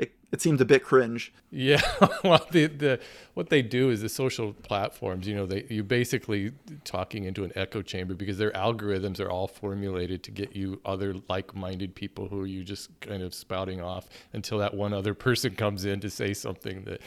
[0.00, 0.12] it.
[0.32, 1.32] it seemed a bit cringe.
[1.50, 1.80] Yeah,
[2.24, 3.00] well, the, the
[3.34, 5.26] what they do is the social platforms.
[5.26, 6.52] You know, they you basically
[6.84, 11.14] talking into an echo chamber because their algorithms are all formulated to get you other
[11.28, 15.84] like-minded people who you just kind of spouting off until that one other person comes
[15.84, 17.00] in to say something that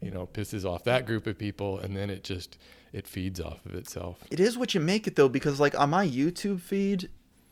[0.00, 2.58] you know pisses off that group of people, and then it just
[2.92, 4.22] it feeds off of itself.
[4.30, 7.08] It is what you make it though, because like on my YouTube feed,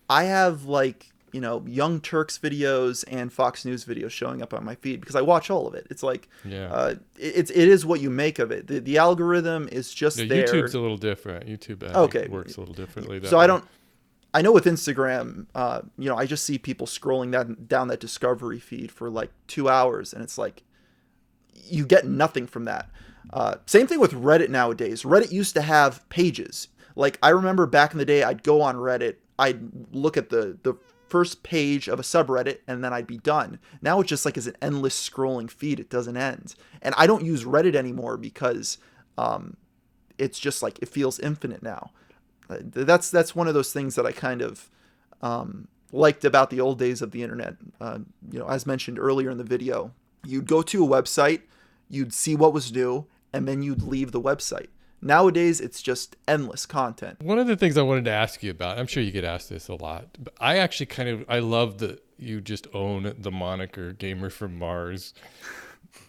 [0.09, 4.65] I have like you know Young Turks videos and Fox News videos showing up on
[4.65, 5.87] my feed because I watch all of it.
[5.91, 6.73] It's like Yeah.
[6.73, 8.67] uh, it, it's it is what you make of it.
[8.67, 10.47] The, the algorithm is just Yeah, there.
[10.47, 11.47] YouTube's a little different.
[11.47, 12.29] YouTube I Okay.
[12.29, 13.25] works a little differently.
[13.25, 13.65] so I don't.
[14.35, 18.01] I know with Instagram, uh, you know, I just see people scrolling that down that
[18.01, 20.63] discovery feed for like two hours, and it's like
[21.55, 22.89] you get nothing from that.
[23.33, 25.03] Uh, same thing with Reddit nowadays.
[25.03, 26.69] Reddit used to have pages.
[26.97, 29.61] Like I remember back in the day, I'd go on Reddit, I'd
[29.95, 30.75] look at the the
[31.13, 33.59] first page of a subreddit, and then I'd be done.
[33.83, 35.79] Now it's just like as an endless scrolling feed.
[35.79, 38.79] It doesn't end, and I don't use Reddit anymore because
[39.19, 39.57] um,
[40.19, 41.91] it's just like it feels infinite now.
[42.49, 44.71] Uh, That's that's one of those things that I kind of
[45.21, 47.55] um, liked about the old days of the internet.
[47.81, 47.99] Uh,
[48.33, 49.93] you know, as mentioned earlier in the video,
[50.25, 51.43] you'd go to a website,
[51.89, 54.71] you'd see what was new, and then you'd leave the website.
[55.05, 57.21] Nowadays, it's just endless content.
[57.21, 59.51] One of the things I wanted to ask you about, I'm sure you get asked
[59.51, 63.33] this a lot, but I actually kind of I love that you just own the
[63.33, 65.13] moniker Gamer from Mars.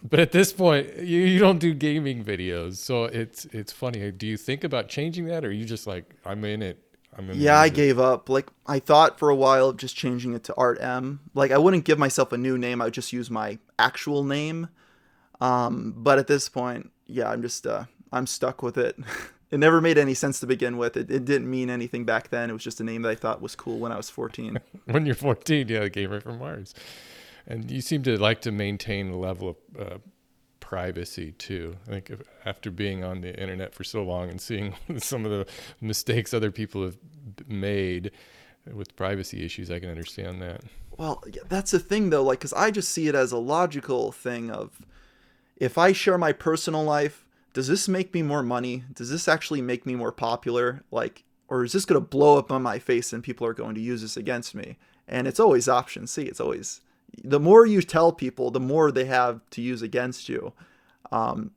[0.02, 4.12] But at this point, you, you don't do gaming videos, so it's it's funny.
[4.12, 6.78] Do you think about changing that, or are you just like I'm in it?
[7.18, 7.40] I'm in.
[7.40, 8.28] Yeah, I gave up.
[8.28, 11.20] Like I thought for a while of just changing it to Art M.
[11.34, 12.80] Like I wouldn't give myself a new name.
[12.80, 14.68] I would just use my actual name.
[15.40, 17.84] Um, but at this point, yeah, I'm just uh,
[18.14, 18.96] I'm stuck with it.
[19.50, 20.96] it never made any sense to begin with.
[20.96, 22.48] It, it didn't mean anything back then.
[22.48, 24.58] It was just a name that I thought was cool when I was 14.
[24.86, 26.74] when you're 14, yeah, Gamer from Mars,
[27.46, 29.98] and you seem to like to maintain a level of uh,
[30.60, 31.76] privacy too.
[31.86, 35.30] I think if, after being on the internet for so long and seeing some of
[35.30, 35.46] the
[35.80, 36.96] mistakes other people have
[37.46, 38.12] made
[38.72, 40.62] with privacy issues, I can understand that.
[40.96, 44.50] Well, that's the thing though, like, because I just see it as a logical thing
[44.50, 44.80] of
[45.56, 47.23] if I share my personal life,
[47.54, 48.84] does this make me more money?
[48.92, 50.82] Does this actually make me more popular?
[50.90, 53.74] Like, or is this going to blow up on my face and people are going
[53.76, 54.76] to use this against me?
[55.08, 56.24] And it's always option C.
[56.24, 56.80] It's always
[57.22, 60.52] the more you tell people, the more they have to use against you.
[61.12, 61.52] Um,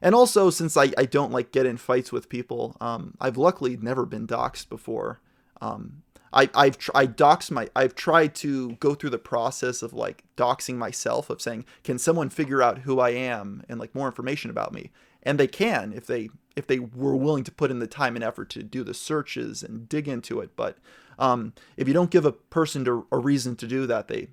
[0.00, 3.76] and also, since I, I don't like get in fights with people, um, I've luckily
[3.76, 5.20] never been doxxed before.
[5.60, 9.92] Um, I, I've tr- I dox my I've tried to go through the process of
[9.92, 14.06] like doxing myself of saying can someone figure out who I am and like more
[14.06, 14.92] information about me
[15.22, 18.24] and they can if they if they were willing to put in the time and
[18.24, 20.78] effort to do the searches and dig into it but
[21.18, 24.28] um, if you don't give a person to, a reason to do that they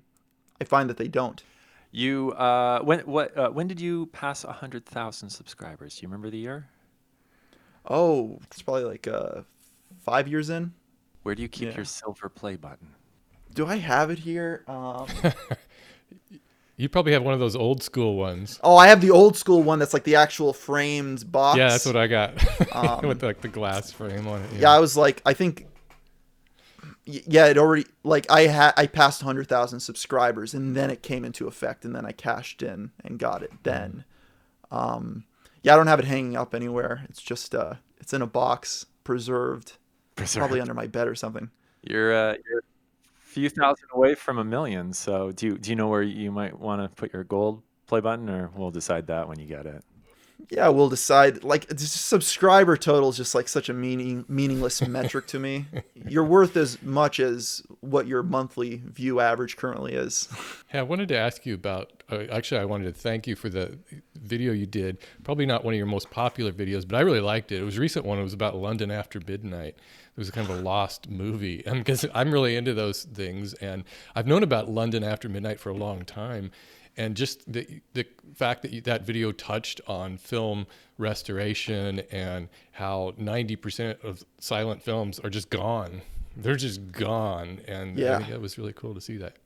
[0.60, 1.42] I find that they don't
[1.92, 5.96] You uh, when what uh, when did you pass hundred thousand subscribers?
[5.96, 6.68] Do you remember the year?
[7.88, 9.42] oh it's probably like uh,
[10.00, 10.72] five years in
[11.22, 11.76] Where do you keep Yeah.
[11.76, 12.94] your silver play button?
[13.54, 15.06] do I have it here um,
[16.78, 18.58] You probably have one of those old school ones.
[18.62, 21.58] oh I have the old school one that's like the actual framed box.
[21.58, 22.34] Yeah, that's what I got.
[22.72, 24.50] Um, with like the glass frame on it.
[24.60, 25.66] yeah i was like i think
[27.04, 31.48] yeah it already like i had i passed 100000 subscribers and then it came into
[31.48, 34.04] effect and then i cashed in and got it then.
[34.70, 35.24] Um
[35.62, 37.04] yeah i don't have it hanging up anywhere.
[37.08, 39.72] It's just uh it's in a box preserved.
[40.14, 41.50] Probably under my bed or something.
[41.82, 42.62] You're uh, you're a
[43.38, 44.92] few thousand away from a million.
[44.92, 48.00] So do you do you know where you might want to put your gold play
[48.00, 49.84] button, or we'll decide that when you get it?
[50.50, 51.44] yeah, we'll decide.
[51.44, 55.66] Like, subscriber total is just like such a meaning meaningless metric to me.
[55.94, 60.28] You're worth as much as what your monthly view average currently is.
[60.72, 62.02] Yeah, I wanted to ask you about.
[62.10, 63.78] Uh, actually, I wanted to thank you for the
[64.20, 64.98] video you did.
[65.24, 67.60] Probably not one of your most popular videos, but I really liked it.
[67.60, 68.18] It was a recent one.
[68.18, 69.76] It was about London After Midnight.
[70.18, 73.84] It was kind of a lost movie, and because I'm really into those things, and
[74.16, 76.50] I've known about London After Midnight for a long time
[76.96, 78.04] and just the the
[78.34, 80.66] fact that you, that video touched on film
[80.98, 86.02] restoration and how 90% of silent films are just gone
[86.36, 88.14] they're just gone and Yeah.
[88.14, 89.36] I think that was really cool to see that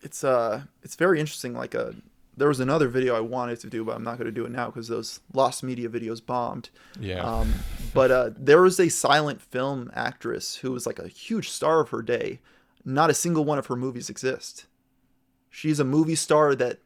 [0.00, 1.54] It's uh, it's very interesting.
[1.54, 1.94] Like a,
[2.42, 4.50] there was another video I wanted to do, but I'm not going to do it
[4.50, 6.70] now because those lost media videos bombed.
[6.98, 7.54] yeah Um,
[7.94, 11.90] but uh, there was a silent film actress who was like a huge star of
[11.90, 12.40] her day.
[12.84, 14.66] Not a single one of her movies exist.
[15.50, 16.80] She's a movie star that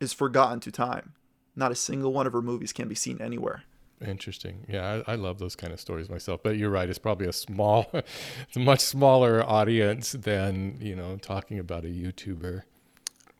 [0.00, 1.12] is forgotten to time.
[1.54, 3.64] Not a single one of her movies can be seen anywhere.
[4.00, 7.28] interesting yeah I, I love those kind of stories myself but you're right it's probably
[7.28, 12.62] a small it's a much smaller audience than you know talking about a youtuber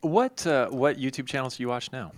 [0.03, 2.11] What uh, what YouTube channels do you watch now?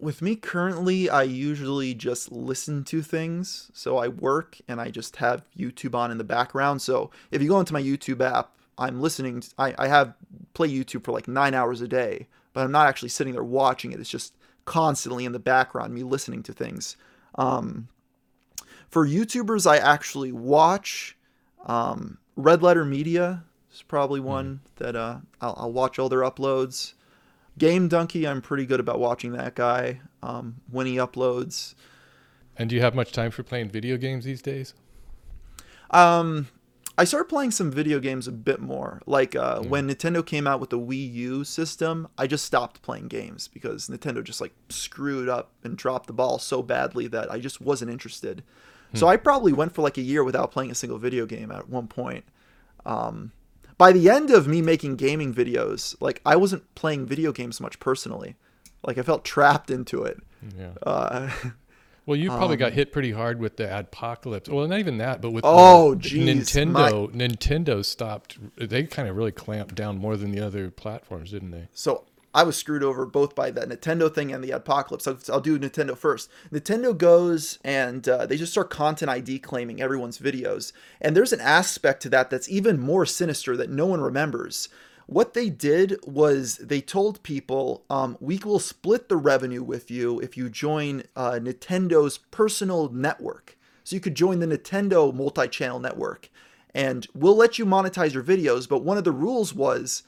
[0.00, 3.70] With me currently, I usually just listen to things.
[3.74, 6.80] So I work and I just have YouTube on in the background.
[6.80, 9.40] So if you go into my YouTube app, I'm listening.
[9.40, 10.14] To, I, I have
[10.54, 13.92] play YouTube for like nine hours a day, but I'm not actually sitting there watching
[13.92, 14.00] it.
[14.00, 16.96] It's just constantly in the background, me listening to things.
[17.34, 17.88] Um,
[18.88, 21.14] for YouTubers, I actually watch
[21.66, 26.94] um, Red Letter Media is probably one that uh, I'll, I'll watch all their uploads.
[27.58, 31.74] Game Donkey, I'm pretty good about watching that guy um, when he uploads.
[32.56, 34.74] and do you have much time for playing video games these days
[35.90, 36.48] Um,
[36.96, 39.00] I started playing some video games a bit more.
[39.06, 43.06] Like uh, when Nintendo came out with the Wii U system, I just stopped playing
[43.06, 47.38] games because Nintendo just like screwed up and dropped the ball so badly that I
[47.38, 48.42] just wasn't interested.
[48.94, 51.68] So I probably went for like a year without playing a single video game at
[51.68, 52.24] one point.
[52.86, 53.32] Um,
[53.78, 57.78] by the end of me making gaming videos, like I wasn't playing video games much
[57.80, 58.36] personally.
[58.84, 60.18] Like I felt trapped into it.
[60.58, 61.30] yeah Uh,
[62.06, 64.48] Well, you probably Um, got hit pretty hard with the Adpocalypse.
[64.48, 67.12] Well, not even that, but with Oh, the- jeez, Nintendo.
[67.14, 68.38] Nintendo stopped.
[68.56, 71.68] They kind of really clamped down more than the other platforms, didn't they?
[71.74, 72.04] so
[72.34, 75.02] I was screwed over both by that Nintendo thing and the Adpocalypse.
[75.02, 76.30] So I'll do Nintendo first.
[76.52, 81.40] Nintendo goes and uh, they just start content ID claiming everyone's videos, and there's an
[81.40, 84.68] aspect to that that's even more sinister that no one remembers.
[85.06, 90.20] What they did was they told people, um, "We will split the revenue with you
[90.20, 96.28] if you join uh, Nintendo's personal network." So you could join the Nintendo multi-channel network,
[96.74, 98.68] and we'll let you monetize your videos.
[98.68, 100.02] But one of the rules was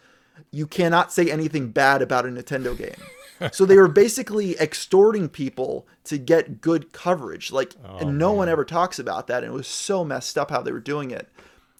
[0.50, 3.50] you cannot say anything bad about a Nintendo game.
[3.52, 7.50] so they were basically extorting people to get good coverage.
[7.52, 9.42] Like, and no one ever talks about that.
[9.42, 11.28] And it was so messed up how they were doing it.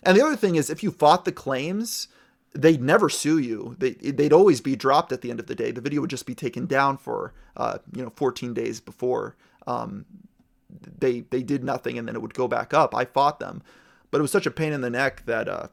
[0.03, 2.09] And the other thing is, if you fought the claims,
[2.55, 3.77] they'd never sue you.
[3.79, 5.71] They, they'd always be dropped at the end of the day.
[5.71, 9.37] The video would just be taken down for, uh, you know, 14 days before
[9.67, 10.07] um,
[10.99, 12.95] they they did nothing, and then it would go back up.
[12.95, 13.63] I fought them,
[14.11, 15.69] but it was such a pain in the neck that uh,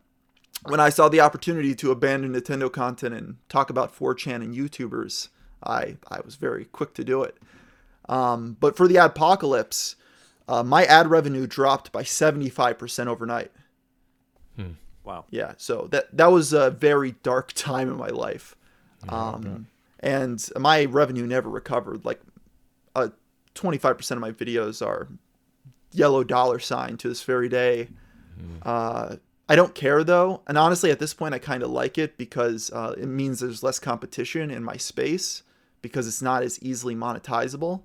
[0.66, 5.30] when I saw the opportunity to abandon Nintendo content and talk about 4chan and YouTubers,
[5.64, 7.38] I I was very quick to do it.
[8.10, 9.96] Um, but for the Adpocalypse,
[10.48, 13.52] uh, my ad revenue dropped by 75% overnight.
[15.04, 15.26] Wow.
[15.30, 18.56] Yeah, so that that was a very dark time in my life,
[19.08, 19.68] um,
[20.02, 22.04] and my revenue never recovered.
[22.04, 22.20] Like,
[22.94, 23.10] uh,
[23.56, 25.08] 25% of my videos are
[25.94, 27.88] yellow dollar sign to this very day.
[28.64, 29.16] Uh,
[29.50, 32.70] I don't care though, and honestly, at this point, I kind of like it because
[32.72, 35.44] uh, it means there's less competition in my space
[35.82, 37.82] because it's not as easily monetizable.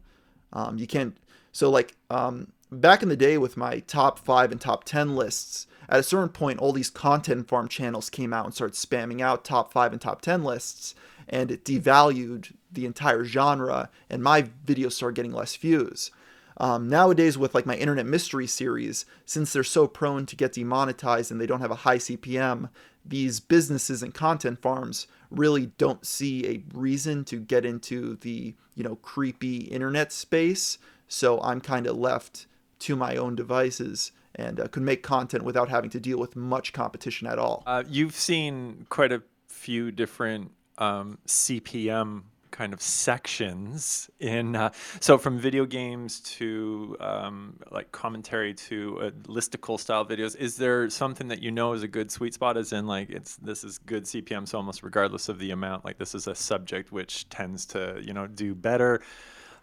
[0.52, 1.16] Um, you can't.
[1.52, 5.66] So like um, back in the day with my top five and top ten lists,
[5.88, 9.44] at a certain point, all these content farm channels came out and started spamming out
[9.44, 10.94] top five and top ten lists,
[11.28, 16.10] and it devalued the entire genre, and my videos started getting less views.
[16.58, 21.30] Um, nowadays, with like my internet mystery series, since they're so prone to get demonetized
[21.30, 22.68] and they don't have a high CPM,
[23.04, 28.84] these businesses and content farms really don't see a reason to get into the you
[28.84, 30.78] know creepy internet space.
[31.08, 32.46] So I'm kind of left
[32.80, 36.72] to my own devices and uh, could make content without having to deal with much
[36.72, 37.62] competition at all.
[37.66, 42.22] Uh, you've seen quite a few different um, CPM
[42.52, 49.10] kind of sections in uh, so from video games to um, like commentary to uh,
[49.24, 52.72] listicle style videos is there something that you know is a good sweet spot as
[52.72, 56.14] in like it's this is good cpm so almost regardless of the amount like this
[56.14, 59.00] is a subject which tends to you know do better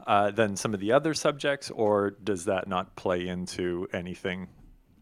[0.08, 4.48] uh, than some of the other subjects, or does that not play into anything?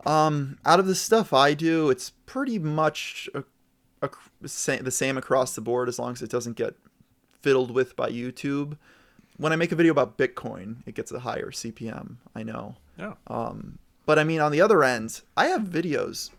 [0.06, 3.44] Um, out of the stuff I do, it's pretty much a,
[4.02, 4.10] a,
[4.42, 6.76] the same across the board as long as it doesn't get
[7.48, 8.78] fiddled with by YouTube.
[9.38, 12.18] When I make a video about Bitcoin, it gets a higher CPM.
[12.36, 12.76] I know.
[13.00, 13.14] Yeah.
[13.28, 16.32] Um, but I mean, on the other end, I have videos.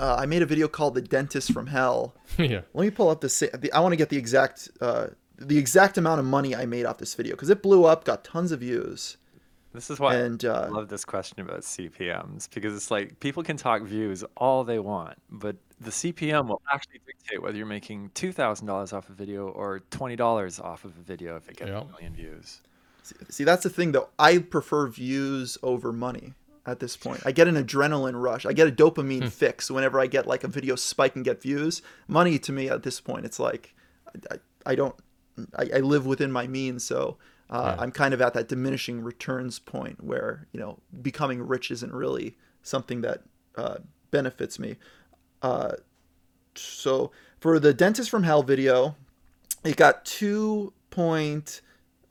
[0.00, 2.62] Uh, I made a video called "The Dentist from Hell." yeah.
[2.74, 3.28] Let me pull up the.
[3.56, 6.86] the I want to get the exact uh, the exact amount of money I made
[6.86, 9.18] off this video because it blew up, got tons of views.
[9.72, 13.44] This is why And, uh, I love this question about CPMs because it's like people
[13.44, 18.10] can talk views all they want, but the CPM will actually dictate whether you're making
[18.14, 21.56] two thousand dollars off a video or twenty dollars off of a video if it
[21.56, 21.80] gets Yeah.
[21.82, 22.60] a million views.
[23.02, 24.08] See, see, that's the thing though.
[24.18, 26.34] I prefer views over money
[26.66, 27.22] at this point.
[27.26, 28.46] I get an adrenaline rush.
[28.46, 31.82] I get a dopamine fix whenever I get like a video spike and get views.
[32.06, 33.74] Money to me at this point, it's like
[34.30, 34.94] I, I, I don't.
[35.58, 37.16] I, I live within my means, so
[37.50, 37.82] uh, Yeah.
[37.82, 42.36] I'm kind of at that diminishing returns point where you know becoming rich isn't really
[42.62, 43.22] something that
[43.56, 43.78] uh,
[44.12, 44.76] benefits me.
[45.42, 45.72] Uh,
[46.54, 48.96] so for the dentist from hell video,
[49.64, 51.60] it got two point.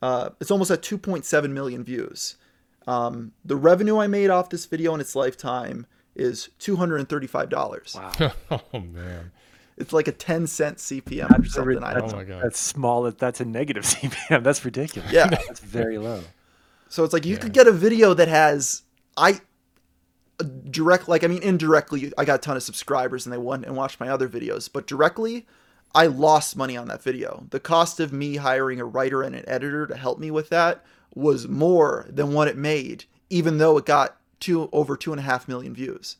[0.00, 2.36] Uh, it's almost at 2.7 million views.
[2.88, 7.94] Um, the revenue I made off this video in its lifetime is $235.
[7.94, 8.32] Wow,
[8.74, 9.30] oh man.
[9.78, 11.76] It's like a 10 cent CPM or That's, a something.
[11.76, 12.14] ri- I that's, don't.
[12.14, 12.42] Oh my God.
[12.44, 13.10] that's small.
[13.10, 14.42] That's a negative CPM.
[14.42, 15.10] That's ridiculous.
[15.12, 15.28] Yeah.
[15.28, 16.22] that's very low.
[16.88, 17.40] So it's like you Yeah.
[17.40, 18.82] could get a video that has
[19.16, 19.40] I a
[20.72, 23.76] direct like I mean indirectly I got a ton of subscribers and they went and
[23.76, 25.46] watched my other videos, but directly
[25.94, 27.46] I lost money on that video.
[27.50, 30.84] The cost of me hiring a writer and an editor to help me with that
[31.14, 35.22] was more than what it made, even though it got two over two and a
[35.22, 36.16] half million views.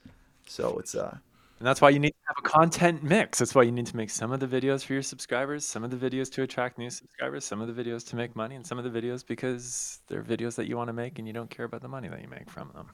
[0.46, 1.16] So it's uh
[1.58, 3.38] And that's why you need to have a content mix.
[3.38, 5.90] That's why you need to make some of the videos for your subscribers, some of
[5.90, 8.78] the videos to attract new subscribers, some of the videos to make money, and some
[8.78, 11.64] of the videos because they're videos that you want to make and you don't care
[11.64, 12.88] about the money that you make from them.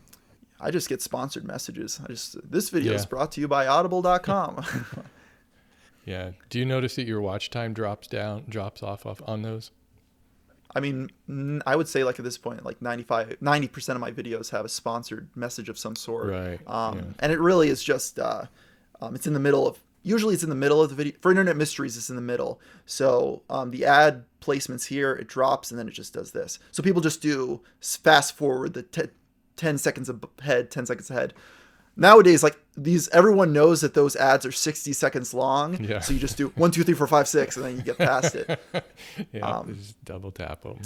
[0.60, 2.00] I just get sponsored messages.
[2.04, 4.64] I just this video is brought to you by audible.com.
[6.04, 6.30] Yeah.
[6.48, 9.72] Do you notice that your watch time drops down, drops off, off on those?
[10.74, 11.10] I mean,
[11.66, 14.70] I would say like at this point, like 95, 90% of my videos have a
[14.70, 16.30] sponsored message of some sort.
[16.30, 17.04] Right, Um, yeah.
[17.18, 18.44] And it really is just, uh,
[19.02, 21.12] um, it's in the middle of, usually it's in the middle of the video.
[21.20, 22.58] For Internet Mysteries, it's in the middle.
[22.86, 26.58] So um, the ad placements here, it drops and then it just does this.
[26.70, 29.10] So people just do fast forward the te-
[29.58, 31.34] 10 seconds ahead, 10 seconds ahead.
[31.96, 35.82] Nowadays, like these, everyone knows that those ads are 60 seconds long.
[35.82, 35.98] Yeah.
[35.98, 38.36] So you just do one, two, three, four, five, six, and then you get past
[38.36, 38.60] it.
[39.32, 39.40] yeah.
[39.40, 40.80] Um, just double tap them.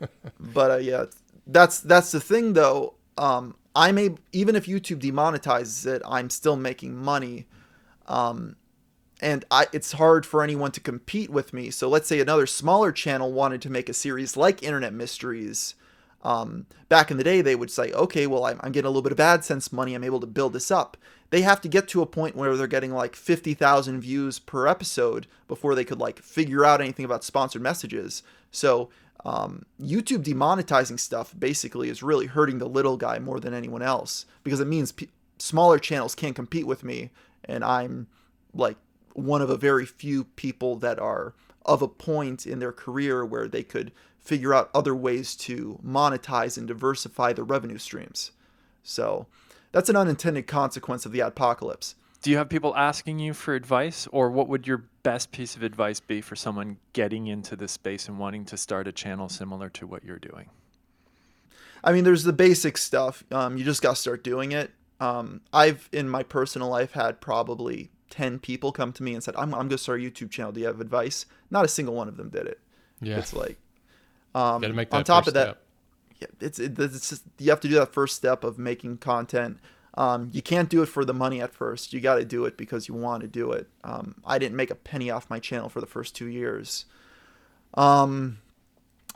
[0.40, 1.04] but uh, yeah,
[1.46, 2.94] that's that's the thing though.
[3.16, 7.46] Um, I'm a, even if YouTube demonetizes it, I'm still making money.
[8.06, 8.56] Um,
[9.20, 11.70] and I, it's hard for anyone to compete with me.
[11.70, 15.74] So let's say another smaller channel wanted to make a series like Internet Mysteries.
[16.26, 19.02] Um, back in the day, they would say, okay, well, I'm, I'm getting a little
[19.02, 19.94] bit of AdSense money.
[19.94, 20.96] I'm able to build this up.
[21.30, 25.28] They have to get to a point where they're getting like 50,000 views per episode
[25.46, 28.24] before they could like figure out anything about sponsored messages.
[28.50, 28.90] So
[29.24, 34.26] um, YouTube demonetizing stuff basically is really hurting the little guy more than anyone else
[34.42, 35.06] because it means pe
[35.38, 37.10] smaller channels can't compete with me,
[37.44, 38.06] and I'm
[38.54, 38.78] like
[39.12, 41.34] one of a very few people that are
[41.66, 43.92] of a point in their career where they could
[44.26, 48.32] figure out other ways to monetize and diversify their revenue streams.
[48.82, 49.26] So
[49.72, 51.94] that's an unintended consequence of the Adpocalypse.
[52.22, 55.62] Do you have people asking you for advice, or what would your best piece of
[55.62, 59.68] advice be for someone getting into this space and wanting to start a channel similar
[59.70, 60.50] to what you're doing?
[61.84, 63.22] I mean, there's the basic stuff.
[63.30, 64.72] Um, you just got to start doing it.
[64.98, 69.36] Um, I've, in my personal life, had probably 10 people come to me and said,
[69.36, 70.52] I'm, I'm going to start a YouTube channel.
[70.52, 71.26] Do you have advice?
[71.50, 72.60] Not a single one of them did it.
[73.00, 73.18] Yeah.
[73.18, 73.58] It's like,
[74.36, 75.58] um, Got to make that on top of that,
[76.20, 79.58] yeah, it's, it, it's just, you have to do that first step of making content.
[79.94, 81.94] Um, you can't do it for the money at first.
[81.94, 83.68] You got to do it because you want to do it.
[83.82, 86.84] Um, I didn't make a penny off my channel for the first two years.
[87.72, 88.38] Um,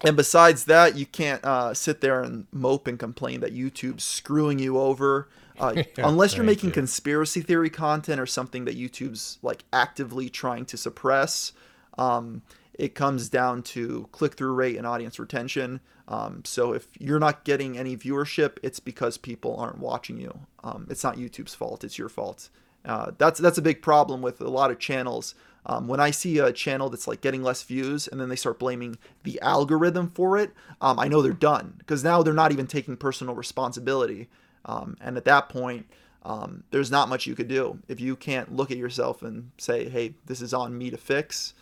[0.03, 4.59] and besides that, you can't uh, sit there and mope and complain that YouTube's screwing
[4.59, 5.29] you over.
[5.59, 6.75] Uh, unless you're making you.
[6.75, 11.53] conspiracy theory content or something that YouTube's like actively trying to suppress,
[11.99, 12.41] um,
[12.81, 15.81] it comes down to click through rate and audience retention.
[16.09, 20.41] Um, so if you're not getting any viewership, it's because people aren't watching you.
[20.65, 22.49] Um, it's not YouTube's fault; it's your fault.
[22.85, 25.35] Uh, that's that's a big problem with a lot of channels.
[25.67, 28.59] Um, when I see a channel that's like getting less views and then they start
[28.59, 32.67] blaming the algorithm for it, um, I know they're done because now they're not even
[32.67, 34.31] taking personal responsibility.
[34.65, 35.87] Um, and at that point,
[36.23, 39.91] um, there's not much you could do if you can't look at yourself and say,
[39.91, 41.53] "Hey, this is on me to fix."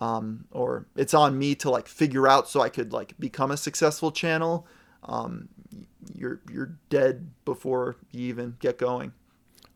[0.00, 3.56] Um, or it's on me to like figure out so I could like become a
[3.56, 4.66] successful channel,
[5.04, 5.48] um,
[6.14, 9.12] you're you're dead before you even get going.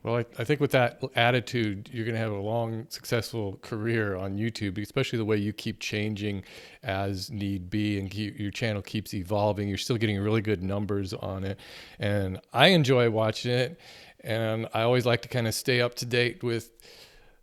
[0.04, 4.14] Well, I, I think with that attitude, you're going to have a long, successful career
[4.14, 6.44] on YouTube, especially the way you keep changing
[6.84, 9.68] as need be and keep, your channel keeps evolving.
[9.68, 11.58] You're still getting really good numbers on it.
[11.98, 13.80] And I enjoy watching it.
[14.20, 16.70] And I always like to kind of stay up to date with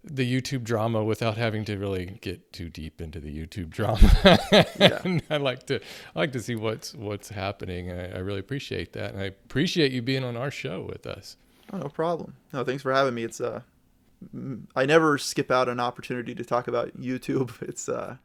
[0.08, 4.00] the YouTube drama without having to really get too deep into the YouTube drama.
[4.80, 5.20] yeah.
[5.30, 5.80] I like to
[6.16, 7.92] I like to see what's what's happening.
[7.92, 11.38] I, I really appreciate that, and I appreciate you being on our show with us.
[11.74, 12.36] Oh, no problem.
[12.54, 13.24] No, thanks for having me.
[13.24, 13.62] It's uh,
[14.76, 17.52] I never skip out an opportunity to talk about YouTube.
[17.68, 18.18] It's uh,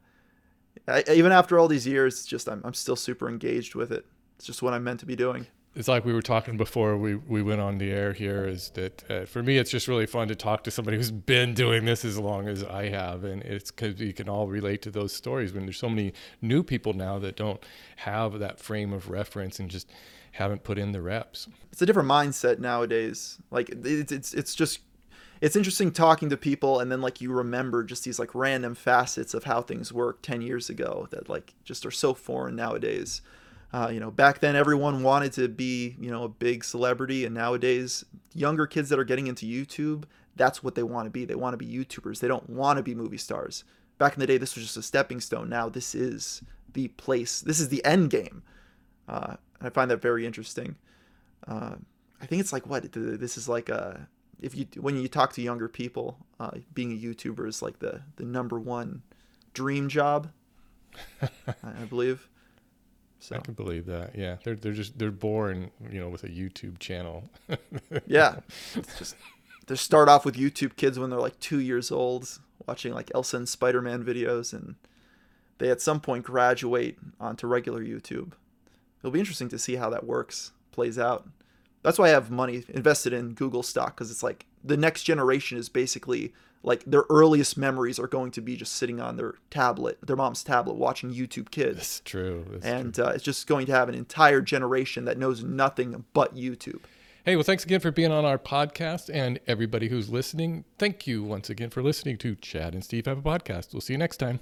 [0.87, 4.05] I, even after all these years, it's just I'm I'm still super engaged with it.
[4.37, 7.15] It's just what I'm meant to be doing it's like we were talking before we,
[7.15, 10.27] we went on the air here is that uh, for me it's just really fun
[10.27, 13.71] to talk to somebody who's been doing this as long as i have and it's
[13.71, 16.11] because we can all relate to those stories when there's so many
[16.41, 17.63] new people now that don't
[17.97, 19.87] have that frame of reference and just
[20.31, 21.47] haven't put in the reps.
[21.71, 23.39] It's a different mindset nowadays.
[23.51, 24.79] Like it's it's, it's just
[25.41, 29.33] it's interesting talking to people and then like you remember just these like random facets
[29.33, 33.21] of how things worked 10 years ago that like just are so foreign nowadays
[33.73, 37.33] uh, you know, back then everyone wanted to be, you know, a big celebrity, and
[37.33, 38.03] nowadays
[38.33, 40.03] younger kids that are getting into YouTube,
[40.35, 41.25] that's what they want to be.
[41.25, 42.19] They want to be YouTubers.
[42.19, 43.63] They don't want to be movie stars.
[43.97, 45.49] Back in the day, this was just a stepping stone.
[45.49, 46.41] Now this is
[46.73, 47.41] the place.
[47.41, 48.43] This is the end game.
[49.07, 50.75] Uh, I find that very interesting.
[51.47, 51.75] Uh,
[52.21, 54.07] I think it's like what this is like a
[54.41, 58.01] if you when you talk to younger people, uh, being a YouTuber is like the
[58.15, 59.03] the number one
[59.53, 60.31] dream job.
[61.21, 62.27] I believe.
[63.21, 63.35] So.
[63.35, 64.15] I can believe that.
[64.15, 67.29] Yeah, they're they're just they're born, you know, with a YouTube channel.
[68.07, 68.37] yeah,
[68.73, 69.15] it's just
[69.67, 73.37] they start off with YouTube kids when they're like two years old, watching like Elsa
[73.37, 74.73] and Spider Man videos, and
[75.59, 78.31] they at some point graduate onto regular YouTube.
[78.99, 81.29] It'll be interesting to see how that works, plays out.
[81.83, 85.59] That's why I have money invested in Google stock because it's like the next generation
[85.59, 86.33] is basically
[86.63, 90.43] like their earliest memories are going to be just sitting on their tablet, their mom's
[90.43, 91.77] tablet, watching YouTube Kids.
[91.77, 92.45] That's true.
[92.51, 93.05] That's and true.
[93.05, 96.81] Uh, it's just going to have an entire generation that knows nothing but YouTube.
[97.23, 99.13] Hey, well, thanks again for being on our podcast.
[99.13, 103.19] And everybody who's listening, thank you once again for listening to Chad and Steve Have
[103.19, 103.73] a Podcast.
[103.73, 104.39] We'll see you next time.